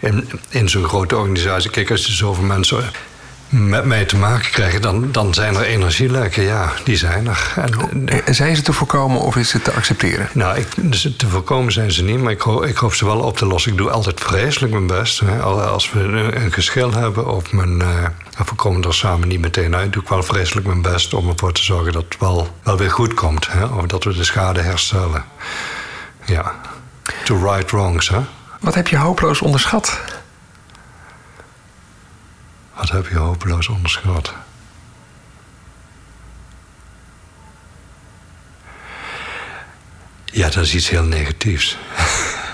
[0.00, 1.70] in, in zo'n grote organisatie.
[1.70, 2.84] Kijk, als je zoveel mensen
[3.48, 6.42] met mij te maken krijgen, dan, dan zijn er energielekken.
[6.42, 7.54] Ja, die zijn er.
[7.56, 10.28] En, zijn ze te voorkomen of is het te accepteren?
[10.32, 13.36] Nou, ik, dus te voorkomen zijn ze niet, maar ik, ik hoop ze wel op
[13.36, 13.72] te lossen.
[13.72, 15.20] Ik doe altijd vreselijk mijn best.
[15.20, 15.40] Hè.
[15.40, 18.06] Als we een, geschil hebben of, mijn, uh,
[18.40, 21.28] of we komen er samen niet meteen uit, doe ik wel vreselijk mijn best om
[21.28, 23.52] ervoor te zorgen dat het wel, wel weer goed komt.
[23.52, 23.64] Hè.
[23.64, 25.24] Of dat we de schade herstellen.
[26.24, 26.54] Ja,
[27.24, 28.08] to right wrongs.
[28.08, 28.18] Hè.
[28.60, 30.00] Wat heb je hopeloos onderschat?
[32.76, 34.34] Wat heb je hopeloos onderschat?
[40.24, 41.76] Ja, dat is iets heel negatiefs.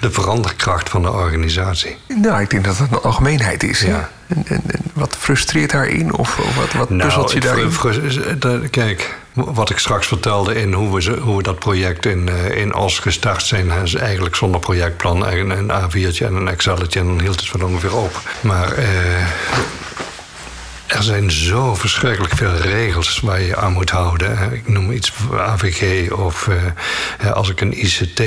[0.00, 1.96] De veranderkracht van de organisatie.
[2.06, 3.80] Nou, ik denk dat het een algemeenheid is.
[3.80, 4.10] Ja.
[4.26, 6.12] En, en, en, wat frustreert daarin?
[6.12, 8.70] Of wat, wat nou, puzzelt je daarin?
[8.70, 12.74] Kijk, wat ik straks vertelde in hoe we, hoe we dat project in, uh, in
[12.74, 17.20] Os gestart zijn, is eigenlijk zonder projectplan en een A4'tje en een Excelletje en dan
[17.20, 18.20] hield het wel ongeveer op.
[18.40, 19.20] Maar uh,
[20.86, 24.52] er zijn zo verschrikkelijk veel regels waar je aan moet houden.
[24.52, 28.22] Ik noem iets AVG of uh, als ik een ICT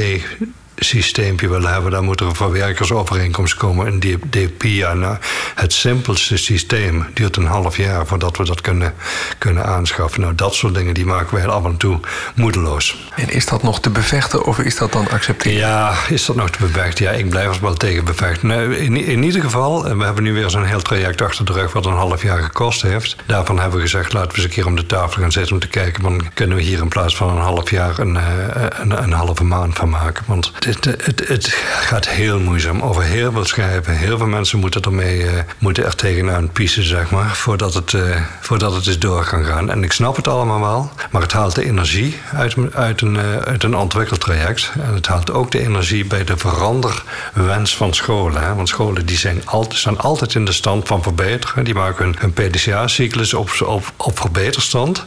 [0.78, 3.88] systeempje willen hebben, dan moet er een verwerkersovereenkomst komen.
[3.88, 5.18] Een DPIA, nou,
[5.56, 8.94] het simpelste systeem, duurt een half jaar voordat we dat kunnen,
[9.38, 10.22] kunnen aanschaffen.
[10.22, 12.00] Nou, dat soort dingen die maken wij af en toe
[12.36, 12.98] moedeloos.
[13.16, 15.58] En is dat nog te bevechten of is dat dan accepteren?
[15.58, 17.06] Ja, is dat nog te bevechten?
[17.06, 18.48] Ja, ik blijf er wel tegen bevechten.
[18.48, 21.74] Nou, in, in ieder geval, we hebben nu weer zo'n heel traject achter de rug
[21.74, 23.16] wat een half jaar gekost heeft.
[23.26, 25.60] Daarvan hebben we gezegd, laten we eens een keer om de tafel gaan zitten om
[25.60, 28.24] te kijken, dan kunnen we hier in plaats van een half jaar een, eh,
[28.70, 30.24] een, een halve maand van maken.
[30.28, 31.48] Want het, het, het,
[31.82, 32.82] gaat heel moeizaam.
[32.82, 33.98] Over heel veel schrijven.
[33.98, 37.36] Heel veel mensen moeten, ermee, uh, moeten er tegenaan piezen, zeg maar.
[37.36, 39.70] Voordat het, uh, voordat het eens door kan gaan.
[39.70, 40.92] En ik snap het allemaal wel.
[41.12, 44.72] Maar het haalt de energie uit, uit, een, uh, uit een ontwikkeltraject.
[44.80, 48.42] En het haalt ook de energie bij de veranderwens van scholen.
[48.42, 48.56] Hè?
[48.56, 51.64] Want scholen die zijn altijd, staan altijd in de stand van verbeteren.
[51.64, 55.06] Die maken hun PDCA-cyclus op, op, op verbeterstand.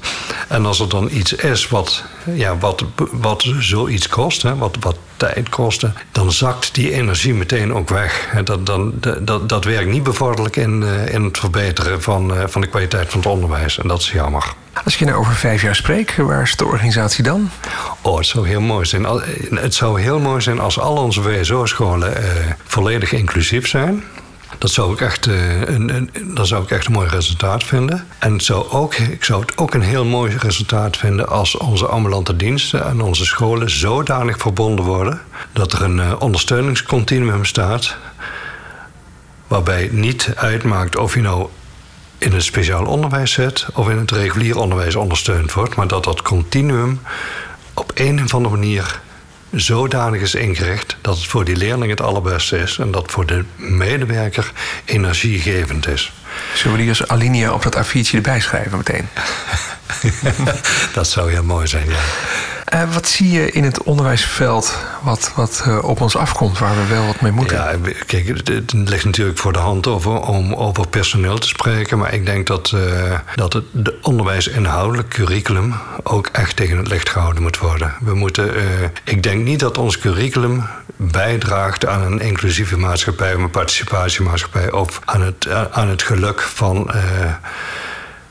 [0.48, 2.04] En als er dan iets is wat,
[2.34, 4.56] ja, wat, wat zoiets kost, hè?
[4.56, 4.96] Wat, wat
[5.28, 8.28] tijd kosten, dan zakt die energie meteen ook weg.
[8.44, 12.60] Dat, dan, dat, dat werkt niet bevorderlijk in, eh, in het verbeteren van, eh, van
[12.60, 13.78] de kwaliteit van het onderwijs.
[13.78, 14.54] En dat is jammer.
[14.84, 17.50] Als je nou over vijf jaar spreekt, waar is de organisatie dan?
[18.02, 19.04] Oh, het zou heel mooi zijn.
[19.54, 22.22] Het zou heel mooi zijn als al onze WSO-scholen eh,
[22.64, 24.04] volledig inclusief zijn.
[24.60, 28.06] Dat zou ik echt, uh, een, een, dat zou ik echt een mooi resultaat vinden.
[28.18, 31.86] En het zou ook, ik zou het ook een heel mooi resultaat vinden als onze
[31.86, 35.20] ambulante diensten en onze scholen zodanig verbonden worden
[35.52, 37.96] dat er een uh, ondersteuningscontinuum staat.
[39.46, 41.48] Waarbij niet uitmaakt of je nou
[42.18, 46.22] in het speciaal onderwijs zit of in het regulier onderwijs ondersteund wordt, maar dat dat
[46.22, 47.00] continuum
[47.74, 49.00] op een of andere manier
[49.50, 53.44] zodanig is ingericht dat het voor die leerling het allerbeste is en dat voor de
[53.56, 54.52] medewerker
[54.84, 56.12] energiegevend is.
[56.54, 59.08] Zullen we die als alinea op dat A4'tje erbij schrijven meteen?
[60.94, 61.98] dat zou heel mooi zijn, ja.
[62.74, 66.86] Uh, wat zie je in het onderwijsveld wat, wat uh, op ons afkomt, waar we
[66.86, 67.56] wel wat mee moeten?
[67.56, 67.74] Ja,
[68.06, 71.98] kijk, het, ligt natuurlijk voor de hand om over personeel te spreken.
[71.98, 77.08] Maar ik denk dat, uh, dat het de onderwijsinhoudelijk curriculum ook echt tegen het licht
[77.08, 77.94] gehouden moet worden.
[78.00, 78.50] We moeten,
[79.04, 80.62] ik denk niet dat ons curriculum
[80.96, 86.90] bijdraagt aan een inclusieve maatschappij een participatiemaatschappij of aan het, aan het geluk van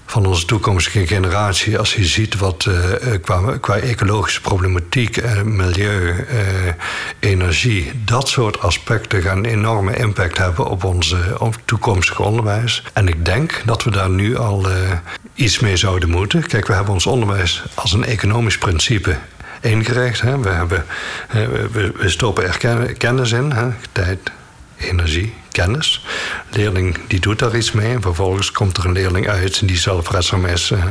[0.09, 1.77] van onze toekomstige generatie.
[1.77, 2.75] Als je ziet wat uh,
[3.21, 6.25] qua, qua, ecologische problematiek, uh, milieu,
[7.19, 12.83] energie, dat soort aspecten gaan een enorme impact hebben op onze op toekomstige onderwijs.
[12.93, 14.65] En ik denk dat we daar nu al
[15.33, 16.47] iets mee zouden moeten.
[16.47, 19.17] Kijk, we hebben ons onderwijs als een economisch principe
[19.61, 20.21] ingericht.
[20.21, 20.39] Hè.
[20.39, 20.85] We, hebben,
[21.97, 23.67] we stoppen er kennis in, hè.
[23.91, 24.31] tijd,
[24.79, 26.05] energie, kennis.
[26.49, 27.93] Leerling die doet daar iets mee.
[27.93, 30.83] En vervolgens komt er een leerling uit die zelfredzaam is, uh,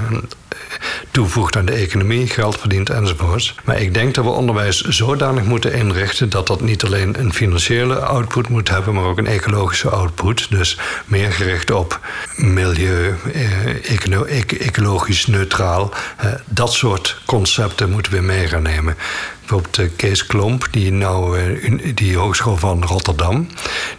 [1.11, 3.55] toevoegt aan de economie, geld verdient enzovoorts.
[3.65, 7.99] Maar ik denk dat we onderwijs zodanig moeten inrichten dat dat niet alleen een financiële
[7.99, 10.51] output moet hebben, maar ook een ecologische output.
[10.51, 12.01] Dus meer gericht op
[12.37, 15.93] milieu, eh, ecologisch neutraal.
[16.17, 18.97] Eh, dat soort concepten moeten we mee nemen
[19.49, 21.39] bijvoorbeeld Kees Klomp, die nou
[21.95, 23.49] die Hogeschool van Rotterdam,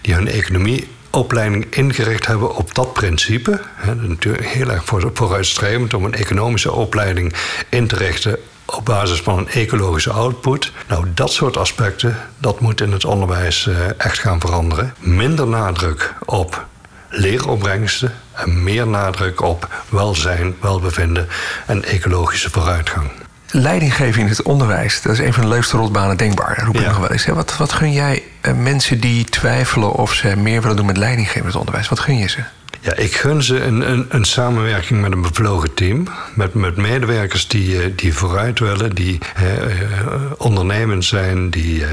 [0.02, 3.62] die hun economieopleiding ingericht hebben op dat principe.
[4.02, 4.84] natuurlijk heel erg
[5.14, 7.34] vooruitstrevend om een economische opleiding
[7.70, 10.72] in te richten op basis van een ecologische output.
[10.88, 14.94] Nou, dat soort aspecten, dat moet in het onderwijs eh, echt gaan veranderen.
[15.00, 16.68] Minder nadruk op
[17.10, 21.28] leeropbrengsten en meer nadruk op welzijn, welbevinden
[21.66, 23.12] en ecologische vooruitgang.
[23.52, 26.64] Leidinggeven in het onderwijs, dat is een van de leukste rotbanen denkbaar.
[26.66, 27.26] roep ik nog wel eens.
[27.26, 31.42] Wat, wat gun jij uh, mensen die twijfelen of ze meer willen doen met leidinggeven
[31.42, 31.90] in het onderwijs?
[31.90, 32.40] Wat gun je ze?
[32.82, 36.08] Ja, ik gun ze een, een, een, samenwerking met een bevlogen team.
[36.34, 41.84] Met, met medewerkers die, eh, die vooruit willen, die uh, ondernemend zijn, die,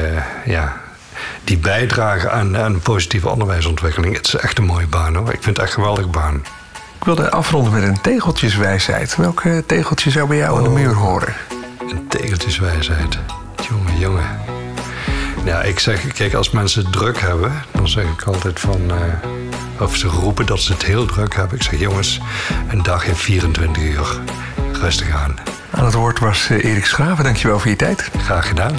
[0.45, 0.81] ja,
[1.45, 4.17] die bijdragen aan, aan een positieve onderwijsontwikkeling.
[4.17, 5.33] Het is echt een mooie baan hoor.
[5.33, 6.43] Ik vind het echt een geweldige baan.
[7.07, 9.17] Ik wilde afronden met een tegeltjeswijsheid.
[9.17, 11.35] Welke tegeltje zou bij jou oh, aan de muur horen?
[11.89, 13.19] Een tegeltjeswijsheid.
[13.69, 14.41] Jongen, jongen.
[15.45, 18.81] Ja, ik zeg, kijk, als mensen druk hebben, dan zeg ik altijd van.
[18.91, 21.57] Uh, of ze roepen dat ze het heel druk hebben.
[21.57, 22.21] Ik zeg, jongens,
[22.69, 24.21] een dag heeft 24 uur.
[24.73, 25.35] Rustig aan.
[25.71, 27.25] Aan het woord was uh, Erik Schraven.
[27.25, 28.11] Dankjewel voor je tijd.
[28.19, 28.75] Graag gedaan.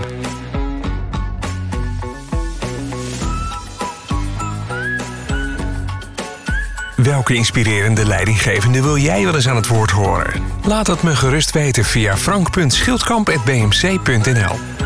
[7.18, 10.44] Welke inspirerende leidinggevende wil jij wel eens aan het woord horen?
[10.64, 14.77] Laat het me gerust weten via frank.schildkamp.bmc.nl